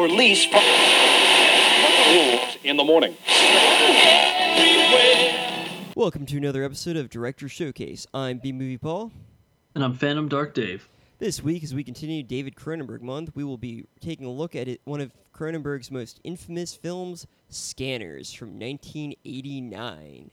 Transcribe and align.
or 0.00 0.08
lease 0.08 0.46
from 0.46 0.62
rules 2.08 2.56
in 2.64 2.78
the 2.78 2.84
morning. 2.84 3.14
Welcome 5.94 6.24
to 6.24 6.38
another 6.38 6.64
episode 6.64 6.96
of 6.96 7.10
Director 7.10 7.50
Showcase. 7.50 8.06
I'm 8.14 8.38
B 8.38 8.50
Movie 8.50 8.78
Paul. 8.78 9.12
And 9.74 9.84
I'm 9.84 9.92
Phantom 9.92 10.26
Dark 10.26 10.54
Dave. 10.54 10.88
This 11.18 11.42
week, 11.42 11.62
as 11.62 11.74
we 11.74 11.84
continue 11.84 12.22
David 12.22 12.54
Cronenberg 12.54 13.02
month, 13.02 13.32
we 13.34 13.44
will 13.44 13.58
be 13.58 13.84
taking 14.00 14.24
a 14.24 14.30
look 14.30 14.56
at 14.56 14.68
it, 14.68 14.80
one 14.84 15.02
of 15.02 15.12
Cronenberg's 15.36 15.90
most 15.90 16.18
infamous 16.24 16.74
films, 16.74 17.26
Scanners, 17.50 18.32
from 18.32 18.58
1989. 18.58 20.30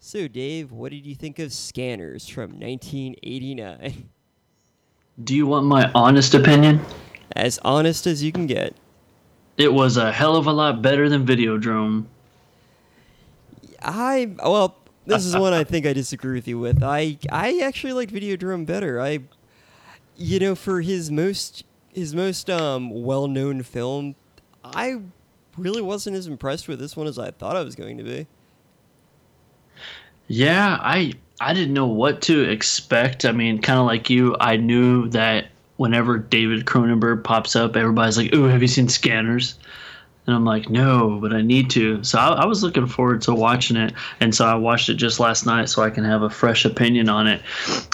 So, 0.00 0.26
Dave, 0.26 0.72
what 0.72 0.90
did 0.90 1.04
you 1.04 1.14
think 1.14 1.38
of 1.38 1.52
Scanners 1.52 2.26
from 2.26 2.52
1989? 2.52 4.08
Do 5.22 5.36
you 5.36 5.46
want 5.46 5.66
my 5.66 5.90
honest 5.94 6.32
opinion? 6.32 6.80
As 7.32 7.58
honest 7.58 8.06
as 8.06 8.22
you 8.22 8.32
can 8.32 8.46
get. 8.46 8.74
It 9.56 9.72
was 9.72 9.96
a 9.96 10.12
hell 10.12 10.36
of 10.36 10.46
a 10.46 10.52
lot 10.52 10.82
better 10.82 11.08
than 11.08 11.26
Videodrome. 11.26 12.06
I 13.82 14.34
well, 14.42 14.76
this 15.06 15.24
is 15.24 15.36
one 15.36 15.52
I 15.54 15.64
think 15.64 15.86
I 15.86 15.92
disagree 15.92 16.34
with 16.34 16.48
you 16.48 16.58
with. 16.58 16.82
I 16.82 17.18
I 17.30 17.60
actually 17.60 17.92
like 17.92 18.10
Videodrome 18.10 18.66
better. 18.66 19.00
I 19.00 19.20
you 20.16 20.38
know, 20.38 20.54
for 20.54 20.80
his 20.80 21.10
most 21.10 21.64
his 21.92 22.14
most 22.14 22.50
um 22.50 22.90
well-known 22.90 23.62
film, 23.62 24.14
I 24.64 25.00
really 25.56 25.82
wasn't 25.82 26.16
as 26.16 26.26
impressed 26.26 26.68
with 26.68 26.78
this 26.78 26.96
one 26.96 27.06
as 27.06 27.18
I 27.18 27.30
thought 27.30 27.56
I 27.56 27.62
was 27.62 27.74
going 27.74 27.96
to 27.98 28.04
be. 28.04 28.26
Yeah, 30.28 30.78
I 30.80 31.12
I 31.40 31.54
didn't 31.54 31.74
know 31.74 31.86
what 31.86 32.22
to 32.22 32.42
expect. 32.42 33.24
I 33.24 33.32
mean, 33.32 33.60
kind 33.60 33.78
of 33.78 33.86
like 33.86 34.10
you, 34.10 34.36
I 34.40 34.56
knew 34.56 35.08
that 35.10 35.46
whenever 35.76 36.18
David 36.18 36.64
Cronenberg 36.64 37.24
pops 37.24 37.56
up, 37.56 37.76
everybody's 37.76 38.16
like, 38.16 38.34
"Ooh, 38.34 38.44
have 38.44 38.62
you 38.62 38.68
seen 38.68 38.88
Scanners?" 38.88 39.54
And 40.26 40.34
I'm 40.34 40.44
like, 40.44 40.68
"No, 40.68 41.18
but 41.20 41.32
I 41.32 41.40
need 41.42 41.70
to." 41.70 42.02
So 42.02 42.18
I, 42.18 42.42
I 42.42 42.46
was 42.46 42.62
looking 42.62 42.86
forward 42.86 43.22
to 43.22 43.34
watching 43.34 43.76
it, 43.76 43.92
and 44.20 44.34
so 44.34 44.44
I 44.44 44.54
watched 44.54 44.88
it 44.88 44.94
just 44.94 45.20
last 45.20 45.46
night 45.46 45.68
so 45.68 45.82
I 45.82 45.90
can 45.90 46.04
have 46.04 46.22
a 46.22 46.30
fresh 46.30 46.64
opinion 46.64 47.08
on 47.08 47.26
it. 47.26 47.42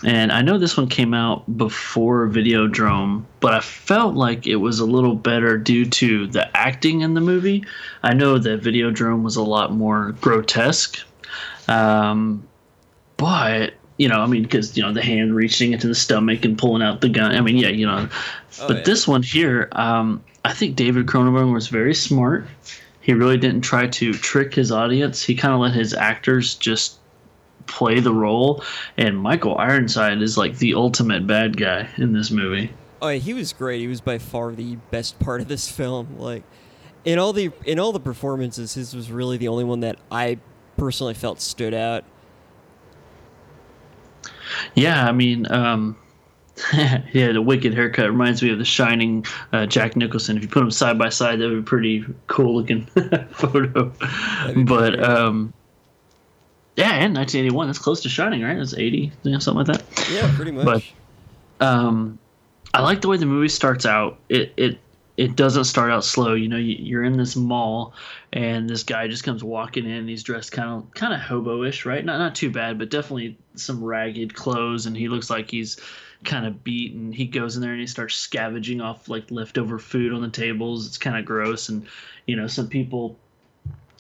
And 0.05 0.33
I 0.33 0.43
know 0.43 0.59
this 0.59 0.77
one 0.77 0.89
came 0.89 1.15
out 1.15 1.57
before 1.57 2.29
Videodrome, 2.29 3.25
but 3.41 3.53
I 3.53 3.61
felt 3.61 4.15
like 4.15 4.47
it 4.47 4.57
was 4.57 4.81
a 4.81 4.87
little 4.87 5.15
better 5.15 5.59
due 5.59 5.85
to 5.85 6.27
the 6.27 6.57
acting 6.57 7.03
in 7.03 7.15
the 7.15 7.21
movie. 7.21 7.65
I 8.03 8.15
know 8.15 8.39
that 8.39 8.63
Videodrome 8.63 9.23
was 9.23 9.37
a 9.37 9.43
lot 9.43 9.73
more 9.73 10.13
grotesque 10.21 10.99
um, 11.69 12.47
but 13.17 13.75
you 13.99 14.09
know, 14.09 14.21
I 14.21 14.27
mean, 14.27 14.43
because 14.43 14.77
you 14.77 14.83
know 14.83 14.93
the 14.93 15.03
hand 15.03 15.35
reaching 15.35 15.73
into 15.73 15.87
the 15.87 15.95
stomach 15.95 16.45
and 16.45 16.57
pulling 16.57 16.83
out 16.83 17.01
the 17.01 17.09
gun. 17.09 17.35
I 17.35 17.41
mean, 17.41 17.57
yeah, 17.57 17.69
you 17.69 17.87
know. 17.87 18.09
Oh, 18.61 18.69
but 18.69 18.79
yeah. 18.79 18.83
this 18.85 19.07
one 19.07 19.23
here, 19.23 19.69
um, 19.73 20.23
I 20.45 20.53
think 20.53 20.77
David 20.77 21.07
Cronenberg 21.07 21.53
was 21.53 21.69
very 21.69 21.95
smart. 21.95 22.47
He 23.01 23.13
really 23.13 23.37
didn't 23.37 23.63
try 23.63 23.89
to 23.89 24.13
trick 24.13 24.55
his 24.55 24.71
audience. 24.71 25.23
He 25.23 25.35
kind 25.35 25.53
of 25.53 25.61
let 25.61 25.75
his 25.75 25.93
actors 25.93 26.55
just 26.55 26.99
play 27.67 28.01
the 28.01 28.15
role. 28.15 28.63
And 28.97 29.19
Michael 29.19 29.57
Ironside 29.59 30.23
is 30.23 30.39
like 30.39 30.59
the 30.59 30.75
ultimate 30.75 31.27
bad 31.27 31.57
guy 31.57 31.89
in 31.97 32.13
this 32.13 32.31
movie. 32.31 32.73
Oh, 33.01 33.09
yeah, 33.09 33.19
he 33.19 33.35
was 33.35 33.53
great. 33.53 33.81
He 33.81 33.89
was 33.89 34.01
by 34.01 34.19
far 34.19 34.53
the 34.53 34.77
best 34.91 35.19
part 35.19 35.41
of 35.41 35.49
this 35.49 35.69
film. 35.77 36.17
Like 36.19 36.45
in 37.05 37.19
all 37.19 37.33
the 37.33 37.51
in 37.65 37.79
all 37.79 37.93
the 37.93 38.01
performances, 38.01 38.75
his 38.75 38.95
was 38.95 39.11
really 39.11 39.37
the 39.37 39.49
only 39.49 39.65
one 39.65 39.81
that 39.81 39.99
I 40.11 40.39
personally 40.77 41.15
felt 41.15 41.41
stood 41.41 41.75
out. 41.75 42.05
Yeah, 44.75 45.07
I 45.07 45.13
mean, 45.13 45.51
um, 45.51 45.97
yeah, 46.75 47.33
the 47.33 47.43
wicked 47.43 47.75
haircut 47.75 48.07
reminds 48.11 48.43
me 48.43 48.51
of 48.51 48.59
the 48.59 48.65
Shining 48.65 49.25
uh, 49.53 49.67
Jack 49.67 49.97
Nicholson. 49.97 50.37
If 50.37 50.43
you 50.43 50.49
put 50.49 50.61
them 50.61 50.71
side 50.71 50.99
by 50.99 51.09
side, 51.09 51.39
that 51.41 51.45
would 51.49 51.55
be 51.55 51.61
a 51.61 51.63
pretty 51.63 52.05
cool 52.27 52.55
looking 52.57 52.87
photo. 53.33 53.93
But 54.65 55.03
um, 55.03 55.53
yeah, 56.77 56.93
and 56.93 57.15
1981. 57.15 57.67
That's 57.67 57.79
close 57.79 58.01
to 58.03 58.09
Shining, 58.09 58.43
right? 58.43 58.57
That's 58.59 58.75
80, 58.75 59.13
you 59.23 59.31
know, 59.33 59.39
something 59.39 59.67
like 59.67 59.79
that. 59.79 60.09
Yeah, 60.11 60.31
pretty 60.37 60.51
much. 60.53 60.65
But- 60.65 60.83
Um, 61.67 62.19
I 62.75 62.81
like 62.83 63.03
the 63.03 63.09
way 63.09 63.19
the 63.19 63.27
movie 63.27 63.49
starts 63.49 63.85
out. 63.87 64.19
It 64.29 64.53
it 64.57 64.79
it 65.17 65.37
doesn't 65.37 65.65
start 65.65 65.91
out 65.91 66.05
slow. 66.05 66.35
You 66.35 66.49
know, 66.49 66.57
you, 66.57 66.77
you're 66.79 67.05
in 67.05 67.17
this 67.17 67.37
mall, 67.37 67.95
and 68.33 68.69
this 68.69 68.83
guy 68.83 69.09
just 69.09 69.25
comes 69.25 69.45
walking 69.45 69.85
in. 69.87 70.09
He's 70.09 70.23
dressed 70.23 70.53
kind 70.53 70.71
of 70.71 70.95
kind 70.95 71.13
of 71.13 71.21
hobo-ish, 71.21 71.85
right? 71.85 72.05
Not 72.05 72.19
not 72.19 72.35
too 72.35 72.51
bad, 72.51 72.79
but 72.79 72.91
definitely 72.91 73.37
some 73.55 73.85
ragged 73.85 74.35
clothes, 74.35 74.87
and 74.87 74.97
he 74.97 75.09
looks 75.09 75.29
like 75.29 75.51
he's 75.51 75.79
kind 76.25 76.47
of 76.47 76.65
beat. 76.65 76.95
And 76.95 77.15
he 77.15 77.27
goes 77.27 77.57
in 77.57 77.63
there 77.63 77.73
and 77.73 77.81
he 77.81 77.87
starts 77.87 78.15
scavenging 78.15 78.81
off 78.81 79.09
like 79.09 79.31
leftover 79.31 79.79
food 79.79 80.13
on 80.13 80.23
the 80.23 80.29
tables. 80.29 80.87
It's 80.87 80.99
kind 80.99 81.19
of 81.19 81.25
gross, 81.25 81.69
and 81.69 81.87
you 82.27 82.37
know, 82.37 82.47
some 82.47 82.69
people 82.69 83.19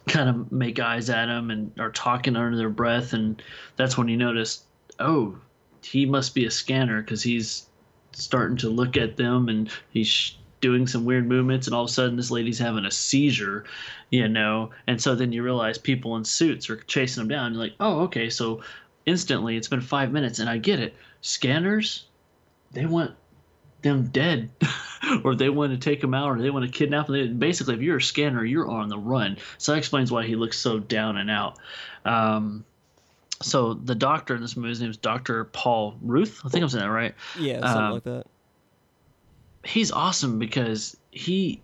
kind 0.08 0.28
of 0.28 0.50
make 0.50 0.80
eyes 0.80 1.10
at 1.10 1.28
him 1.28 1.50
and 1.50 1.72
are 1.78 1.90
talking 1.90 2.36
under 2.36 2.56
their 2.56 2.70
breath, 2.70 3.12
and 3.12 3.42
that's 3.76 3.98
when 3.98 4.08
you 4.08 4.16
notice, 4.16 4.64
oh, 4.98 5.36
he 5.82 6.06
must 6.06 6.34
be 6.34 6.46
a 6.46 6.50
scanner 6.50 7.02
because 7.02 7.22
he's 7.22 7.66
starting 8.12 8.56
to 8.58 8.68
look 8.68 8.96
at 8.96 9.16
them 9.16 9.48
and 9.48 9.70
he's 9.90 10.36
doing 10.62 10.86
some 10.86 11.04
weird 11.04 11.28
movements 11.28 11.66
and 11.66 11.74
all 11.74 11.82
of 11.82 11.90
a 11.90 11.92
sudden 11.92 12.16
this 12.16 12.30
lady's 12.30 12.58
having 12.58 12.86
a 12.86 12.90
seizure 12.90 13.64
you 14.10 14.28
know 14.28 14.70
and 14.86 15.02
so 15.02 15.14
then 15.14 15.32
you 15.32 15.42
realize 15.42 15.76
people 15.76 16.16
in 16.16 16.24
suits 16.24 16.70
are 16.70 16.76
chasing 16.76 17.20
them 17.20 17.28
down 17.28 17.52
you're 17.52 17.62
like 17.62 17.74
oh 17.80 18.02
okay 18.02 18.30
so 18.30 18.62
instantly 19.04 19.56
it's 19.56 19.68
been 19.68 19.80
five 19.80 20.12
minutes 20.12 20.38
and 20.38 20.48
i 20.48 20.56
get 20.56 20.78
it 20.78 20.94
scanners 21.20 22.06
they 22.70 22.86
want 22.86 23.10
them 23.82 24.06
dead 24.06 24.48
or 25.24 25.34
they 25.34 25.48
want 25.48 25.72
to 25.72 25.78
take 25.78 26.00
them 26.00 26.14
out 26.14 26.28
or 26.28 26.40
they 26.40 26.50
want 26.50 26.64
to 26.64 26.70
kidnap 26.70 27.08
them 27.08 27.38
basically 27.38 27.74
if 27.74 27.80
you're 27.82 27.96
a 27.96 28.02
scanner 28.02 28.44
you're 28.44 28.70
on 28.70 28.88
the 28.88 28.98
run 28.98 29.36
so 29.58 29.72
that 29.72 29.78
explains 29.78 30.12
why 30.12 30.24
he 30.24 30.36
looks 30.36 30.56
so 30.56 30.78
down 30.78 31.16
and 31.16 31.28
out 31.28 31.58
um, 32.04 32.64
so 33.42 33.74
the 33.74 33.94
doctor 33.94 34.34
in 34.34 34.40
this 34.40 34.56
movie, 34.56 34.68
his 34.70 34.80
name 34.80 34.90
is 34.90 34.96
Dr. 34.96 35.44
Paul 35.44 35.96
Ruth. 36.00 36.40
I 36.44 36.48
think 36.48 36.62
I'm 36.62 36.68
saying 36.68 36.84
that 36.84 36.90
right. 36.90 37.14
yeah, 37.38 37.60
something 37.60 37.82
um, 37.82 37.92
like 37.92 38.04
that. 38.04 38.26
He's 39.64 39.92
awesome 39.92 40.38
because 40.38 40.96
he 41.10 41.62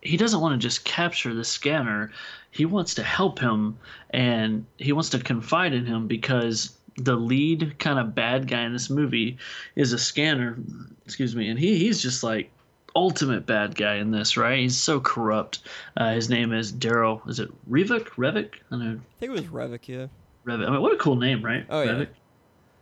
he 0.00 0.16
doesn't 0.16 0.40
want 0.40 0.60
to 0.60 0.64
just 0.64 0.84
capture 0.84 1.34
the 1.34 1.44
scanner. 1.44 2.12
He 2.50 2.64
wants 2.64 2.94
to 2.94 3.02
help 3.02 3.38
him 3.38 3.78
and 4.10 4.66
he 4.78 4.92
wants 4.92 5.10
to 5.10 5.18
confide 5.18 5.72
in 5.72 5.84
him 5.84 6.06
because 6.06 6.76
the 6.96 7.16
lead 7.16 7.78
kind 7.78 7.98
of 7.98 8.14
bad 8.14 8.48
guy 8.48 8.62
in 8.62 8.72
this 8.72 8.88
movie 8.88 9.36
is 9.74 9.92
a 9.92 9.98
scanner, 9.98 10.56
excuse 11.04 11.36
me, 11.36 11.48
and 11.48 11.58
he 11.58 11.78
he's 11.78 12.00
just 12.00 12.22
like 12.22 12.50
ultimate 12.94 13.44
bad 13.44 13.74
guy 13.74 13.96
in 13.96 14.10
this, 14.10 14.36
right? 14.36 14.58
He's 14.58 14.76
so 14.76 14.98
corrupt. 15.00 15.60
Uh, 15.96 16.14
his 16.14 16.30
name 16.30 16.52
is 16.52 16.72
Daryl. 16.72 17.28
Is 17.28 17.38
it 17.38 17.50
Revik? 17.70 18.08
Revik? 18.16 18.54
I 18.70 18.76
know. 18.76 18.92
I 18.98 19.20
think 19.20 19.30
it 19.30 19.30
was 19.30 19.42
Revik, 19.42 19.86
yeah. 19.86 20.06
Revik. 20.46 20.66
I 20.66 20.70
mean, 20.70 20.80
what 20.80 20.94
a 20.94 20.96
cool 20.96 21.16
name, 21.16 21.44
right? 21.44 21.66
Oh, 21.68 21.82
yeah. 21.82 21.90
Revik. 21.90 22.08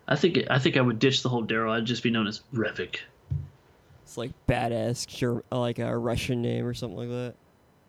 I 0.06 0.16
think 0.16 0.38
I 0.50 0.58
think 0.58 0.76
I 0.76 0.80
would 0.80 0.98
ditch 0.98 1.22
the 1.22 1.28
whole 1.28 1.44
Daryl. 1.44 1.70
I'd 1.70 1.86
just 1.86 2.02
be 2.02 2.10
known 2.10 2.26
as 2.26 2.42
Revik. 2.54 2.98
It's 4.04 4.18
like 4.18 4.32
badass, 4.46 5.42
like 5.50 5.78
a 5.78 5.96
Russian 5.96 6.42
name 6.42 6.66
or 6.66 6.74
something 6.74 6.98
like 6.98 7.08
that. 7.08 7.34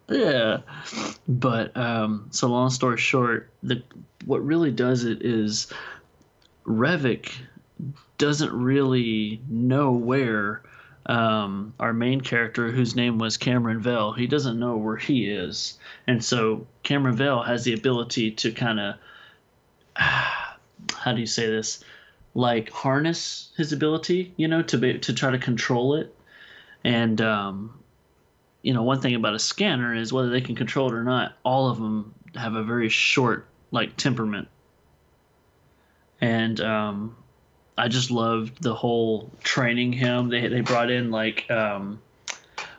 Yeah, 0.07 0.59
but 1.27 1.75
um, 1.75 2.27
so 2.31 2.47
long 2.47 2.69
story 2.69 2.97
short, 2.97 3.49
the 3.63 3.83
what 4.25 4.45
really 4.45 4.71
does 4.71 5.03
it 5.03 5.23
is 5.23 5.71
Revik 6.65 7.31
doesn't 8.17 8.53
really 8.53 9.41
know 9.49 9.91
where 9.91 10.61
um, 11.07 11.73
our 11.79 11.91
main 11.91 12.21
character, 12.21 12.71
whose 12.71 12.95
name 12.95 13.17
was 13.17 13.35
Cameron 13.37 13.81
Vale, 13.81 14.13
he 14.13 14.27
doesn't 14.27 14.57
know 14.57 14.77
where 14.77 14.97
he 14.97 15.29
is, 15.29 15.77
and 16.07 16.23
so 16.23 16.65
Cameron 16.83 17.17
Vale 17.17 17.41
has 17.41 17.63
the 17.63 17.73
ability 17.73 18.31
to 18.31 18.51
kind 18.51 18.79
of 18.79 18.95
how 19.95 21.13
do 21.13 21.19
you 21.19 21.27
say 21.27 21.47
this 21.47 21.83
like 22.35 22.69
harness 22.69 23.53
his 23.55 23.71
ability 23.71 24.33
you 24.35 24.47
know 24.47 24.61
to 24.61 24.77
be 24.77 24.99
to 24.99 25.13
try 25.13 25.31
to 25.31 25.39
control 25.39 25.95
it. 25.95 26.13
And 26.83 27.19
um 27.21 27.79
you 28.61 28.73
know 28.73 28.83
one 28.83 28.99
thing 29.01 29.15
about 29.15 29.33
a 29.33 29.39
scanner 29.39 29.95
is 29.95 30.13
whether 30.13 30.29
they 30.29 30.41
can 30.41 30.55
control 30.55 30.89
it 30.89 30.93
or 30.93 31.03
not 31.03 31.37
all 31.43 31.69
of 31.69 31.77
them 31.77 32.13
have 32.35 32.53
a 32.53 32.63
very 32.63 32.89
short 32.89 33.47
like 33.71 33.95
temperament. 33.95 34.49
And 36.21 36.59
um 36.59 37.15
i 37.77 37.87
just 37.87 38.11
loved 38.11 38.61
the 38.61 38.75
whole 38.75 39.31
training 39.41 39.93
him. 39.93 40.27
They 40.27 40.47
they 40.47 40.61
brought 40.61 40.91
in 40.91 41.11
like 41.11 41.49
um 41.49 42.01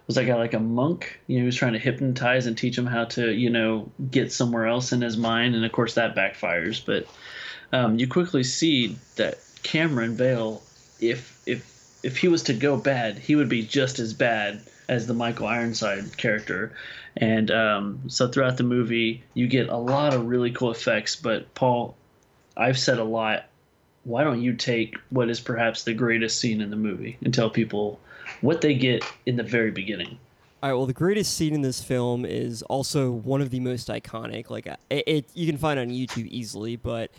was 0.06 0.17
that 0.17 0.26
guy 0.26 0.35
like 0.37 0.55
a 0.55 0.61
monk 0.61 1.19
you 1.26 1.37
know 1.37 1.41
he 1.41 1.47
was 1.47 1.56
trying 1.56 1.73
to 1.73 1.81
hypnotize 1.81 2.47
and 2.47 2.56
teach 2.56 2.79
him 2.79 2.87
how 2.87 3.06
to 3.06 3.32
you 3.32 3.50
know 3.50 3.91
get 4.11 4.31
somewhere 4.32 4.67
else 4.67 4.93
in 4.93 5.00
his 5.00 5.17
mind. 5.17 5.55
And 5.55 5.64
of 5.64 5.73
course 5.73 5.94
that 5.94 6.14
backfires. 6.14 6.85
But 6.85 7.06
um, 7.73 7.99
you 7.99 8.06
quickly 8.06 8.44
see 8.44 8.99
that 9.17 9.38
Cameron 9.66 10.14
Vale, 10.14 10.62
if 11.00 11.42
if 11.44 11.98
if 12.04 12.18
he 12.18 12.28
was 12.28 12.44
to 12.44 12.54
go 12.54 12.76
bad, 12.76 13.18
he 13.18 13.34
would 13.34 13.48
be 13.48 13.62
just 13.62 13.98
as 13.98 14.14
bad 14.14 14.62
as 14.88 15.08
the 15.08 15.12
Michael 15.12 15.48
Ironside 15.48 16.16
character. 16.16 16.72
And 17.16 17.50
um, 17.50 18.02
so 18.06 18.28
throughout 18.28 18.58
the 18.58 18.62
movie, 18.62 19.24
you 19.34 19.48
get 19.48 19.68
a 19.68 19.76
lot 19.76 20.14
of 20.14 20.26
really 20.26 20.52
cool 20.52 20.70
effects. 20.70 21.16
But 21.16 21.52
Paul, 21.56 21.96
I've 22.56 22.78
said 22.78 23.00
a 23.00 23.04
lot. 23.04 23.46
Why 24.04 24.22
don't 24.22 24.40
you 24.40 24.54
take 24.54 24.94
what 25.10 25.28
is 25.28 25.40
perhaps 25.40 25.82
the 25.82 25.94
greatest 25.94 26.38
scene 26.38 26.60
in 26.60 26.70
the 26.70 26.76
movie 26.76 27.18
and 27.24 27.34
tell 27.34 27.50
people 27.50 27.98
what 28.42 28.60
they 28.60 28.74
get 28.74 29.02
in 29.26 29.34
the 29.34 29.42
very 29.42 29.72
beginning? 29.72 30.20
All 30.62 30.70
right. 30.70 30.76
Well, 30.76 30.86
the 30.86 30.92
greatest 30.92 31.34
scene 31.34 31.54
in 31.54 31.62
this 31.62 31.82
film 31.82 32.24
is 32.24 32.62
also 32.62 33.10
one 33.10 33.40
of 33.40 33.50
the 33.50 33.58
most 33.58 33.88
iconic. 33.88 34.48
Like 34.48 34.68
it, 34.68 34.78
it 34.90 35.28
you 35.34 35.48
can 35.48 35.58
find 35.58 35.80
on 35.80 35.88
YouTube 35.88 36.28
easily, 36.28 36.76
but 36.76 37.10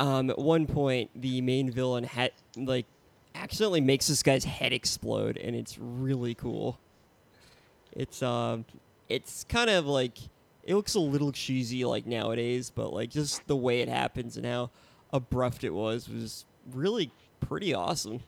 um, 0.00 0.30
at 0.30 0.38
one 0.38 0.66
point 0.66 1.10
the 1.14 1.40
main 1.40 1.70
villain 1.70 2.04
had 2.04 2.32
like 2.56 2.86
accidentally 3.34 3.80
makes 3.80 4.06
this 4.06 4.22
guy's 4.22 4.44
head 4.44 4.72
explode, 4.72 5.36
and 5.36 5.54
it's 5.56 5.78
really 5.78 6.34
cool. 6.34 6.78
It's 7.92 8.22
um, 8.22 8.64
it's 9.08 9.44
kind 9.44 9.70
of 9.70 9.86
like 9.86 10.18
it 10.62 10.74
looks 10.74 10.94
a 10.94 11.00
little 11.00 11.32
cheesy 11.32 11.84
like 11.84 12.06
nowadays, 12.06 12.70
but 12.74 12.92
like 12.92 13.10
just 13.10 13.46
the 13.46 13.56
way 13.56 13.80
it 13.80 13.88
happens 13.88 14.36
and 14.36 14.46
how 14.46 14.70
abrupt 15.12 15.62
it 15.64 15.72
was 15.72 16.08
was 16.08 16.44
really 16.72 17.10
pretty 17.40 17.74
awesome. 17.74 18.20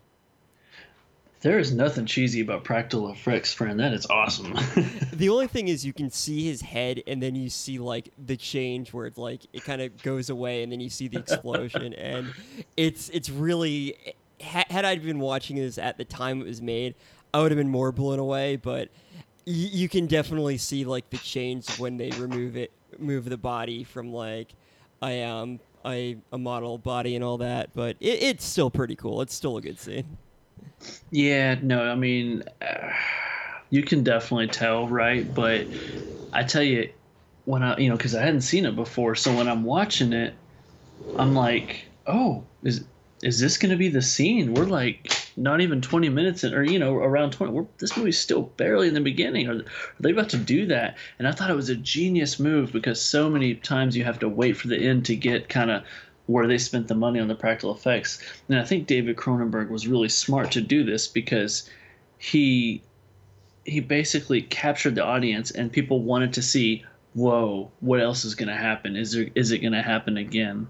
There 1.40 1.58
is 1.58 1.72
nothing 1.72 2.06
cheesy 2.06 2.40
about 2.40 2.64
practical 2.64 3.10
effects, 3.10 3.52
friend. 3.52 3.78
That 3.78 3.92
is 3.92 4.06
awesome. 4.06 4.54
the 5.12 5.28
only 5.28 5.46
thing 5.46 5.68
is 5.68 5.84
you 5.84 5.92
can 5.92 6.10
see 6.10 6.46
his 6.46 6.62
head 6.62 7.02
and 7.06 7.22
then 7.22 7.34
you 7.34 7.50
see 7.50 7.78
like 7.78 8.08
the 8.26 8.36
change 8.36 8.92
where 8.92 9.06
it's 9.06 9.18
like 9.18 9.42
it 9.52 9.62
kind 9.64 9.82
of 9.82 10.02
goes 10.02 10.30
away 10.30 10.62
and 10.62 10.72
then 10.72 10.80
you 10.80 10.88
see 10.90 11.08
the 11.08 11.18
explosion 11.18 11.92
and 11.94 12.32
it's 12.76 13.10
it's 13.10 13.28
really 13.30 13.96
had 14.40 14.84
I 14.84 14.96
been 14.96 15.18
watching 15.18 15.56
this 15.56 15.78
at 15.78 15.98
the 15.98 16.04
time 16.04 16.40
it 16.40 16.46
was 16.46 16.60
made, 16.60 16.94
I 17.32 17.40
would 17.40 17.50
have 17.50 17.58
been 17.58 17.68
more 17.68 17.92
blown 17.92 18.18
away, 18.18 18.56
but 18.56 18.88
y- 19.46 19.52
you 19.52 19.88
can 19.88 20.06
definitely 20.06 20.58
see 20.58 20.84
like 20.84 21.10
the 21.10 21.18
change 21.18 21.68
when 21.78 21.96
they 21.96 22.10
remove 22.12 22.56
it 22.56 22.72
move 22.98 23.26
the 23.26 23.36
body 23.36 23.84
from 23.84 24.12
like 24.12 24.54
a 25.02 25.22
um 25.22 25.60
a, 25.84 26.16
a 26.32 26.38
model 26.38 26.78
body 26.78 27.14
and 27.14 27.22
all 27.22 27.38
that, 27.38 27.70
but 27.72 27.96
it, 28.00 28.22
it's 28.22 28.44
still 28.44 28.70
pretty 28.70 28.96
cool. 28.96 29.20
It's 29.20 29.34
still 29.34 29.56
a 29.56 29.60
good 29.60 29.78
scene. 29.78 30.16
Yeah, 31.10 31.56
no, 31.62 31.82
I 31.82 31.94
mean, 31.94 32.42
uh, 32.60 32.90
you 33.70 33.82
can 33.82 34.04
definitely 34.04 34.48
tell, 34.48 34.88
right? 34.88 35.32
But 35.32 35.68
I 36.32 36.44
tell 36.44 36.62
you, 36.62 36.92
when 37.44 37.62
I, 37.62 37.78
you 37.78 37.88
know, 37.90 37.96
because 37.96 38.14
I 38.14 38.22
hadn't 38.24 38.42
seen 38.42 38.66
it 38.66 38.76
before, 38.76 39.14
so 39.14 39.36
when 39.36 39.48
I'm 39.48 39.64
watching 39.64 40.12
it, 40.12 40.38
I'm 41.16 41.34
like, 41.34 41.86
oh, 42.06 42.48
is 42.62 42.86
is 43.22 43.40
this 43.40 43.58
going 43.58 43.70
to 43.70 43.76
be 43.78 43.88
the 43.88 44.02
scene? 44.02 44.52
We're 44.52 44.66
like 44.66 45.10
not 45.36 45.60
even 45.62 45.82
20 45.82 46.08
minutes 46.10 46.44
in, 46.44 46.54
or 46.54 46.64
you 46.64 46.78
know, 46.78 46.94
around 46.96 47.32
20. 47.32 47.52
We're, 47.52 47.66
this 47.80 47.96
movie's 47.96 48.18
still 48.20 48.42
barely 48.42 48.88
in 48.88 48.94
the 48.94 49.00
beginning. 49.00 49.48
Are, 49.48 49.56
are 49.60 49.64
they 50.00 50.12
about 50.12 50.30
to 50.30 50.38
do 50.38 50.66
that? 50.66 50.98
And 51.18 51.28
I 51.28 51.32
thought 51.32 51.50
it 51.50 51.56
was 51.56 51.70
a 51.70 51.76
genius 51.76 52.40
move 52.40 52.72
because 52.72 53.02
so 53.02 53.30
many 53.30 53.54
times 53.56 53.96
you 53.96 54.04
have 54.04 54.20
to 54.20 54.28
wait 54.28 54.56
for 54.58 54.68
the 54.68 54.78
end 54.78 55.06
to 55.06 55.16
get 55.16 55.48
kind 55.48 55.70
of 55.70 55.84
where 56.26 56.46
they 56.46 56.58
spent 56.58 56.88
the 56.88 56.94
money 56.94 57.20
on 57.20 57.28
the 57.28 57.34
practical 57.34 57.74
effects. 57.74 58.22
And 58.48 58.58
I 58.58 58.64
think 58.64 58.86
David 58.86 59.16
Cronenberg 59.16 59.70
was 59.70 59.86
really 59.86 60.08
smart 60.08 60.50
to 60.52 60.60
do 60.60 60.84
this 60.84 61.06
because 61.06 61.68
he 62.18 62.82
he 63.64 63.80
basically 63.80 64.42
captured 64.42 64.94
the 64.94 65.04
audience 65.04 65.50
and 65.50 65.72
people 65.72 66.00
wanted 66.00 66.32
to 66.34 66.42
see, 66.42 66.84
whoa, 67.14 67.70
what 67.80 68.00
else 68.00 68.24
is 68.24 68.34
going 68.34 68.48
to 68.48 68.54
happen? 68.54 68.96
Is 68.96 69.12
there 69.12 69.28
is 69.34 69.50
it 69.50 69.58
going 69.58 69.72
to 69.72 69.82
happen 69.82 70.16
again? 70.16 70.68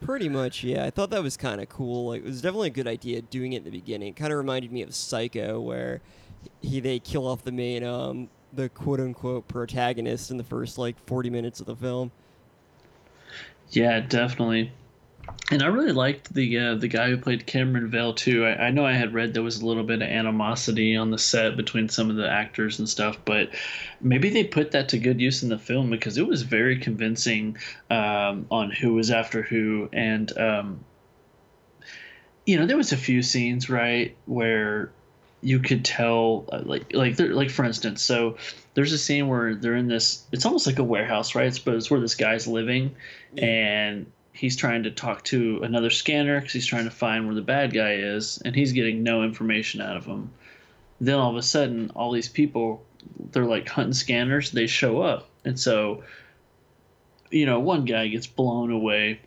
Pretty 0.00 0.30
much, 0.30 0.64
yeah. 0.64 0.84
I 0.84 0.90
thought 0.90 1.10
that 1.10 1.22
was 1.22 1.36
kind 1.36 1.60
of 1.60 1.68
cool. 1.68 2.08
Like, 2.08 2.22
it 2.22 2.26
was 2.26 2.40
definitely 2.40 2.68
a 2.68 2.72
good 2.72 2.88
idea 2.88 3.20
doing 3.20 3.52
it 3.52 3.58
in 3.58 3.64
the 3.64 3.70
beginning. 3.70 4.08
It 4.08 4.16
kind 4.16 4.32
of 4.32 4.38
reminded 4.38 4.72
me 4.72 4.80
of 4.80 4.94
Psycho, 4.94 5.60
where 5.60 6.00
he 6.62 6.80
they 6.80 6.98
kill 6.98 7.26
off 7.26 7.44
the 7.44 7.52
main 7.52 7.84
um 7.84 8.28
the 8.52 8.68
quote 8.68 9.00
unquote 9.00 9.46
protagonist 9.46 10.30
in 10.30 10.36
the 10.36 10.44
first 10.44 10.78
like 10.78 10.96
forty 11.06 11.30
minutes 11.30 11.60
of 11.60 11.66
the 11.66 11.76
film. 11.76 12.12
Yeah, 13.70 14.00
definitely. 14.00 14.72
And 15.52 15.62
I 15.62 15.66
really 15.66 15.92
liked 15.92 16.32
the 16.32 16.58
uh, 16.58 16.74
the 16.76 16.88
guy 16.88 17.08
who 17.08 17.16
played 17.16 17.46
Cameron 17.46 17.88
Vale 17.88 18.14
too. 18.14 18.44
I, 18.44 18.66
I 18.66 18.70
know 18.70 18.84
I 18.84 18.92
had 18.92 19.14
read 19.14 19.34
there 19.34 19.42
was 19.42 19.60
a 19.60 19.66
little 19.66 19.82
bit 19.82 20.02
of 20.02 20.08
animosity 20.08 20.96
on 20.96 21.10
the 21.10 21.18
set 21.18 21.56
between 21.56 21.88
some 21.88 22.10
of 22.10 22.16
the 22.16 22.28
actors 22.28 22.78
and 22.78 22.88
stuff, 22.88 23.18
but 23.24 23.50
maybe 24.00 24.30
they 24.30 24.44
put 24.44 24.72
that 24.72 24.88
to 24.90 24.98
good 24.98 25.20
use 25.20 25.42
in 25.42 25.48
the 25.48 25.58
film 25.58 25.90
because 25.90 26.18
it 26.18 26.26
was 26.26 26.42
very 26.42 26.78
convincing 26.78 27.58
um, 27.90 28.46
on 28.50 28.70
who 28.70 28.94
was 28.94 29.10
after 29.10 29.42
who, 29.42 29.88
and 29.92 30.36
um, 30.38 30.84
you 32.46 32.56
know 32.56 32.66
there 32.66 32.76
was 32.76 32.92
a 32.92 32.96
few 32.96 33.22
scenes 33.22 33.68
right 33.68 34.16
where 34.26 34.92
you 35.42 35.58
could 35.58 35.84
tell 35.84 36.44
uh, 36.52 36.60
like 36.64 36.92
like 36.92 37.18
like 37.18 37.50
for 37.50 37.64
instance 37.64 38.02
so 38.02 38.36
there's 38.74 38.92
a 38.92 38.98
scene 38.98 39.28
where 39.28 39.54
they're 39.54 39.76
in 39.76 39.88
this 39.88 40.24
it's 40.32 40.44
almost 40.44 40.66
like 40.66 40.78
a 40.78 40.84
warehouse 40.84 41.34
right 41.34 41.46
it's, 41.46 41.58
but 41.58 41.74
it's 41.74 41.90
where 41.90 42.00
this 42.00 42.14
guy's 42.14 42.46
living 42.46 42.94
yeah. 43.34 43.44
and 43.44 44.06
he's 44.40 44.56
trying 44.56 44.84
to 44.84 44.90
talk 44.90 45.22
to 45.24 45.60
another 45.62 45.90
scanner 45.90 46.40
because 46.40 46.54
he's 46.54 46.66
trying 46.66 46.84
to 46.84 46.90
find 46.90 47.26
where 47.26 47.34
the 47.34 47.42
bad 47.42 47.74
guy 47.74 47.92
is, 47.96 48.40
and 48.42 48.56
he's 48.56 48.72
getting 48.72 49.02
no 49.02 49.22
information 49.22 49.82
out 49.82 49.98
of 49.98 50.06
him. 50.06 50.30
Then 50.98 51.16
all 51.16 51.30
of 51.30 51.36
a 51.36 51.42
sudden, 51.42 51.90
all 51.94 52.10
these 52.10 52.30
people, 52.30 52.82
they're 53.32 53.44
like 53.44 53.68
hunting 53.68 53.92
scanners, 53.92 54.50
they 54.50 54.66
show 54.66 55.02
up. 55.02 55.28
And 55.44 55.60
so, 55.60 56.04
you 57.30 57.44
know, 57.44 57.60
one 57.60 57.84
guy 57.84 58.08
gets 58.08 58.26
blown 58.26 58.70
away. 58.70 59.20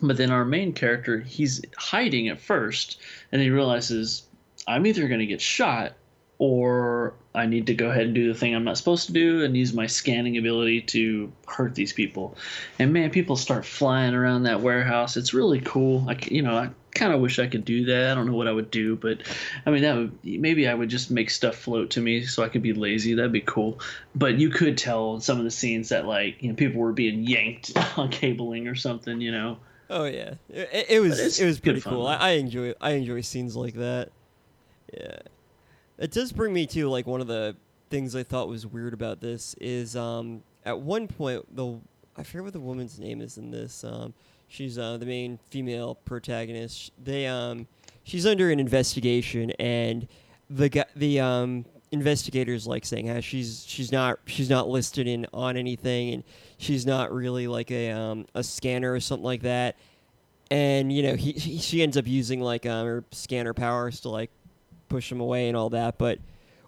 But 0.00 0.16
then 0.16 0.32
our 0.32 0.44
main 0.44 0.72
character, 0.72 1.20
he's 1.20 1.62
hiding 1.76 2.28
at 2.28 2.40
first, 2.40 3.00
and 3.30 3.40
he 3.40 3.50
realizes, 3.50 4.24
I'm 4.66 4.86
either 4.86 5.08
going 5.08 5.20
to 5.20 5.26
get 5.26 5.40
shot 5.40 5.94
or 6.38 7.14
I 7.34 7.46
need 7.46 7.68
to 7.68 7.74
go 7.74 7.90
ahead 7.90 8.06
and 8.06 8.14
do 8.14 8.32
the 8.32 8.38
thing 8.38 8.54
I'm 8.54 8.64
not 8.64 8.76
supposed 8.76 9.06
to 9.06 9.12
do 9.12 9.44
and 9.44 9.56
use 9.56 9.72
my 9.72 9.86
scanning 9.86 10.36
ability 10.36 10.82
to 10.82 11.32
hurt 11.46 11.74
these 11.74 11.92
people. 11.92 12.36
And 12.80 12.92
man, 12.92 13.10
people 13.10 13.36
start 13.36 13.64
flying 13.64 14.12
around 14.12 14.42
that 14.42 14.60
warehouse. 14.60 15.16
It's 15.16 15.32
really 15.32 15.60
cool. 15.60 16.04
I, 16.08 16.18
you 16.22 16.42
know, 16.42 16.56
I 16.56 16.70
kind 16.94 17.12
of 17.12 17.20
wish 17.20 17.38
I 17.38 17.46
could 17.46 17.64
do 17.64 17.84
that. 17.86 18.10
I 18.10 18.14
don't 18.14 18.26
know 18.26 18.34
what 18.34 18.48
I 18.48 18.52
would 18.52 18.70
do, 18.70 18.96
but 18.96 19.22
I 19.64 19.70
mean, 19.70 19.82
that 19.82 19.96
would 19.96 20.18
maybe 20.24 20.66
I 20.68 20.74
would 20.74 20.88
just 20.88 21.10
make 21.10 21.30
stuff 21.30 21.54
float 21.54 21.90
to 21.90 22.00
me 22.00 22.24
so 22.24 22.42
I 22.42 22.48
could 22.48 22.62
be 22.62 22.72
lazy. 22.72 23.14
That'd 23.14 23.32
be 23.32 23.40
cool. 23.40 23.78
But 24.14 24.38
you 24.38 24.50
could 24.50 24.76
tell 24.76 25.20
some 25.20 25.38
of 25.38 25.44
the 25.44 25.50
scenes 25.50 25.90
that 25.90 26.06
like 26.06 26.42
you 26.42 26.48
know 26.48 26.54
people 26.54 26.80
were 26.80 26.92
being 26.92 27.24
yanked 27.24 27.72
on 27.96 28.10
cabling 28.10 28.68
or 28.68 28.74
something. 28.74 29.20
You 29.20 29.32
know. 29.32 29.58
Oh 29.88 30.04
yeah, 30.04 30.34
it, 30.48 30.86
it 30.88 31.00
was 31.00 31.40
it 31.40 31.46
was 31.46 31.60
pretty 31.60 31.80
cool. 31.80 32.06
I, 32.06 32.16
I 32.16 32.30
enjoy 32.30 32.74
I 32.80 32.92
enjoy 32.92 33.20
scenes 33.20 33.54
like 33.54 33.74
that. 33.74 34.10
Yeah. 34.92 35.18
It 35.98 36.10
does 36.10 36.32
bring 36.32 36.52
me 36.52 36.66
to 36.68 36.88
like 36.88 37.06
one 37.06 37.20
of 37.20 37.26
the 37.26 37.56
things 37.90 38.16
I 38.16 38.22
thought 38.22 38.48
was 38.48 38.66
weird 38.66 38.94
about 38.94 39.20
this 39.20 39.54
is 39.60 39.96
um, 39.96 40.42
at 40.64 40.78
one 40.80 41.06
point 41.06 41.54
the 41.54 41.78
I 42.16 42.22
forget 42.22 42.44
what 42.44 42.52
the 42.52 42.60
woman's 42.60 42.98
name 42.98 43.20
is 43.20 43.38
in 43.38 43.50
this. 43.50 43.84
Um, 43.84 44.14
she's 44.48 44.78
uh, 44.78 44.96
the 44.98 45.06
main 45.06 45.38
female 45.50 45.94
protagonist. 46.04 46.92
They 47.02 47.26
um, 47.26 47.66
she's 48.04 48.26
under 48.26 48.50
an 48.50 48.60
investigation, 48.60 49.50
and 49.52 50.06
the 50.50 50.86
the 50.94 51.20
um, 51.20 51.64
investigators 51.90 52.66
like 52.66 52.84
saying 52.84 53.06
how 53.06 53.20
she's 53.20 53.64
she's 53.66 53.92
not 53.92 54.18
she's 54.26 54.50
not 54.50 54.68
listed 54.68 55.06
in 55.06 55.26
on 55.32 55.56
anything, 55.56 56.14
and 56.14 56.24
she's 56.58 56.84
not 56.84 57.12
really 57.12 57.46
like 57.46 57.70
a 57.70 57.90
um, 57.90 58.26
a 58.34 58.42
scanner 58.42 58.92
or 58.92 59.00
something 59.00 59.24
like 59.24 59.42
that. 59.42 59.76
And 60.50 60.92
you 60.92 61.02
know 61.02 61.14
he, 61.14 61.32
he 61.32 61.58
she 61.58 61.82
ends 61.82 61.96
up 61.96 62.06
using 62.06 62.40
like 62.40 62.66
um, 62.66 62.86
her 62.86 63.04
scanner 63.10 63.54
powers 63.54 64.00
to 64.00 64.10
like 64.10 64.30
push 64.92 65.10
him 65.10 65.20
away 65.20 65.48
and 65.48 65.56
all 65.56 65.70
that, 65.70 65.96
but 65.96 66.18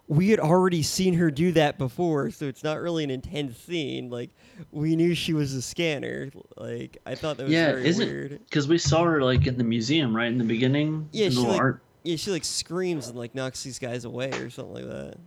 we 0.07 0.29
had 0.29 0.39
already 0.39 0.83
seen 0.83 1.13
her 1.15 1.31
do 1.31 1.51
that 1.53 1.77
before, 1.77 2.29
so 2.31 2.45
it's 2.45 2.63
not 2.63 2.79
really 2.79 3.03
an 3.03 3.11
intense 3.11 3.57
scene. 3.57 4.09
Like 4.09 4.31
we 4.71 4.95
knew 4.95 5.15
she 5.15 5.33
was 5.33 5.53
a 5.53 5.61
scanner. 5.61 6.31
Like 6.57 6.97
I 7.05 7.15
thought 7.15 7.37
that 7.37 7.43
was 7.43 7.53
yeah, 7.53 7.71
very 7.71 7.87
isn't, 7.87 8.07
weird. 8.07 8.39
Because 8.45 8.67
we 8.67 8.77
saw 8.77 9.03
her 9.03 9.21
like 9.23 9.47
in 9.47 9.57
the 9.57 9.63
museum, 9.63 10.15
right 10.15 10.27
in 10.27 10.37
the 10.37 10.43
beginning. 10.43 11.09
Yeah, 11.11 11.29
she 11.29 11.37
like, 11.37 11.59
art. 11.59 11.81
yeah, 12.03 12.15
she 12.17 12.31
like 12.31 12.45
screams 12.45 13.07
and 13.07 13.17
like 13.17 13.33
knocks 13.33 13.63
these 13.63 13.79
guys 13.79 14.05
away 14.05 14.31
or 14.31 14.49
something 14.49 14.73
like 14.73 14.87
that. 14.87 15.17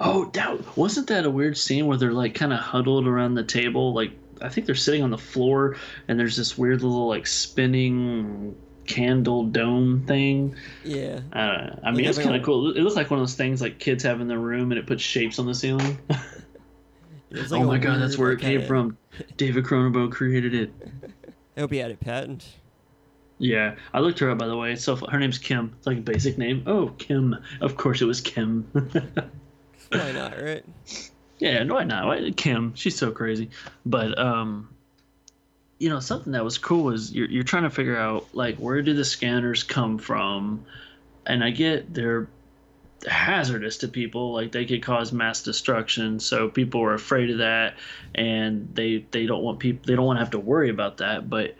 Oh, 0.00 0.26
that 0.32 0.76
wasn't 0.76 1.08
that 1.08 1.24
a 1.24 1.30
weird 1.30 1.56
scene 1.56 1.86
where 1.86 1.96
they're 1.96 2.12
like 2.12 2.34
kind 2.34 2.52
of 2.52 2.58
huddled 2.58 3.06
around 3.06 3.34
the 3.34 3.44
table, 3.44 3.92
like 3.92 4.12
I 4.40 4.48
think 4.48 4.66
they're 4.66 4.74
sitting 4.74 5.02
on 5.02 5.10
the 5.10 5.18
floor, 5.18 5.76
and 6.08 6.18
there's 6.18 6.36
this 6.36 6.58
weird 6.58 6.82
little 6.82 7.08
like 7.08 7.26
spinning 7.26 8.56
candle 8.86 9.44
dome 9.44 10.04
thing. 10.06 10.56
Yeah. 10.84 11.20
Uh, 11.32 11.76
I 11.82 11.90
mean, 11.90 12.04
it's 12.04 12.18
kind 12.18 12.36
of 12.36 12.42
cool. 12.42 12.76
It 12.76 12.80
looks 12.80 12.96
like 12.96 13.10
one 13.10 13.20
of 13.20 13.22
those 13.22 13.34
things 13.34 13.60
like 13.60 13.78
kids 13.78 14.04
have 14.04 14.20
in 14.20 14.28
their 14.28 14.38
room, 14.38 14.72
and 14.72 14.78
it 14.78 14.86
puts 14.86 15.02
shapes 15.02 15.38
on 15.38 15.46
the 15.46 15.54
ceiling. 15.54 15.98
like 17.30 17.52
oh 17.52 17.64
my 17.64 17.78
god, 17.78 18.00
that's 18.00 18.18
where 18.18 18.32
it 18.32 18.40
came 18.40 18.62
from. 18.62 18.96
David 19.36 19.64
Cronenberg 19.64 20.12
created 20.12 20.54
it. 20.54 20.72
I 21.56 21.60
hope 21.60 21.72
he 21.72 21.78
had 21.78 21.90
it 21.90 22.00
patent. 22.00 22.46
Yeah, 23.38 23.74
I 23.92 24.00
looked 24.00 24.20
her 24.20 24.30
up 24.30 24.38
by 24.38 24.46
the 24.46 24.56
way. 24.56 24.76
So 24.76 24.96
her 24.96 25.18
name's 25.18 25.38
Kim. 25.38 25.74
It's 25.78 25.86
like 25.86 25.98
a 25.98 26.02
basic 26.02 26.38
name. 26.38 26.64
Oh, 26.66 26.88
Kim. 26.98 27.36
Of 27.60 27.76
course, 27.76 28.00
it 28.00 28.04
was 28.04 28.20
Kim. 28.20 28.68
why 29.90 30.12
not, 30.12 30.40
right? 30.40 30.64
Yeah, 31.38 31.64
why 31.64 31.84
not? 31.84 32.06
Why, 32.06 32.30
Kim. 32.36 32.74
She's 32.74 32.96
so 32.96 33.10
crazy. 33.10 33.50
But 33.84 34.16
um, 34.18 34.71
you 35.82 35.88
know 35.88 35.98
something 35.98 36.32
that 36.32 36.44
was 36.44 36.58
cool 36.58 36.90
is 36.90 37.12
you're, 37.12 37.28
you're 37.28 37.42
trying 37.42 37.64
to 37.64 37.70
figure 37.70 37.96
out 37.96 38.28
like 38.32 38.56
where 38.58 38.80
do 38.82 38.94
the 38.94 39.04
scanners 39.04 39.64
come 39.64 39.98
from 39.98 40.64
and 41.26 41.42
i 41.42 41.50
get 41.50 41.92
they're 41.92 42.28
hazardous 43.08 43.78
to 43.78 43.88
people 43.88 44.32
like 44.32 44.52
they 44.52 44.64
could 44.64 44.80
cause 44.80 45.12
mass 45.12 45.42
destruction 45.42 46.20
so 46.20 46.48
people 46.48 46.80
are 46.80 46.94
afraid 46.94 47.30
of 47.30 47.38
that 47.38 47.74
and 48.14 48.72
they 48.74 49.04
they 49.10 49.26
don't 49.26 49.42
want 49.42 49.58
people 49.58 49.82
they 49.84 49.96
don't 49.96 50.06
want 50.06 50.16
to 50.16 50.20
have 50.20 50.30
to 50.30 50.38
worry 50.38 50.70
about 50.70 50.98
that 50.98 51.28
but 51.28 51.56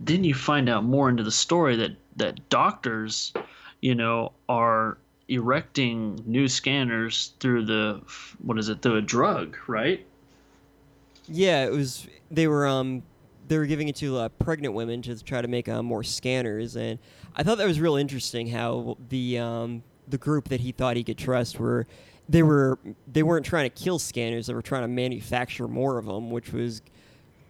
then 0.00 0.24
you 0.24 0.34
find 0.34 0.68
out 0.68 0.82
more 0.82 1.08
into 1.08 1.22
the 1.22 1.30
story 1.30 1.76
that 1.76 1.92
that 2.16 2.48
doctors 2.48 3.32
you 3.80 3.94
know 3.94 4.32
are 4.48 4.98
erecting 5.30 6.20
new 6.26 6.48
scanners 6.48 7.32
through 7.38 7.64
the 7.64 8.02
what 8.42 8.58
is 8.58 8.68
it 8.68 8.82
through 8.82 8.96
a 8.96 9.00
drug, 9.00 9.56
right? 9.66 10.04
Yeah, 11.28 11.64
it 11.64 11.70
was. 11.70 12.06
They 12.30 12.48
were 12.48 12.66
um, 12.66 13.02
they 13.50 13.58
were 13.58 13.66
giving 13.66 13.88
it 13.88 13.96
to 13.96 14.16
uh, 14.16 14.28
pregnant 14.28 14.74
women 14.74 15.02
to 15.02 15.22
try 15.24 15.42
to 15.42 15.48
make 15.48 15.68
uh, 15.68 15.82
more 15.82 16.04
scanners, 16.04 16.76
and 16.76 17.00
I 17.34 17.42
thought 17.42 17.58
that 17.58 17.66
was 17.66 17.80
real 17.80 17.96
interesting. 17.96 18.46
How 18.46 18.96
the 19.08 19.38
um, 19.40 19.82
the 20.06 20.18
group 20.18 20.48
that 20.50 20.60
he 20.60 20.70
thought 20.70 20.96
he 20.96 21.02
could 21.02 21.18
trust 21.18 21.58
were 21.58 21.88
they 22.28 22.44
were 22.44 22.78
they 23.12 23.24
weren't 23.24 23.44
trying 23.44 23.68
to 23.68 23.82
kill 23.82 23.98
scanners; 23.98 24.46
they 24.46 24.54
were 24.54 24.62
trying 24.62 24.82
to 24.82 24.88
manufacture 24.88 25.66
more 25.66 25.98
of 25.98 26.06
them, 26.06 26.30
which 26.30 26.52
was 26.52 26.80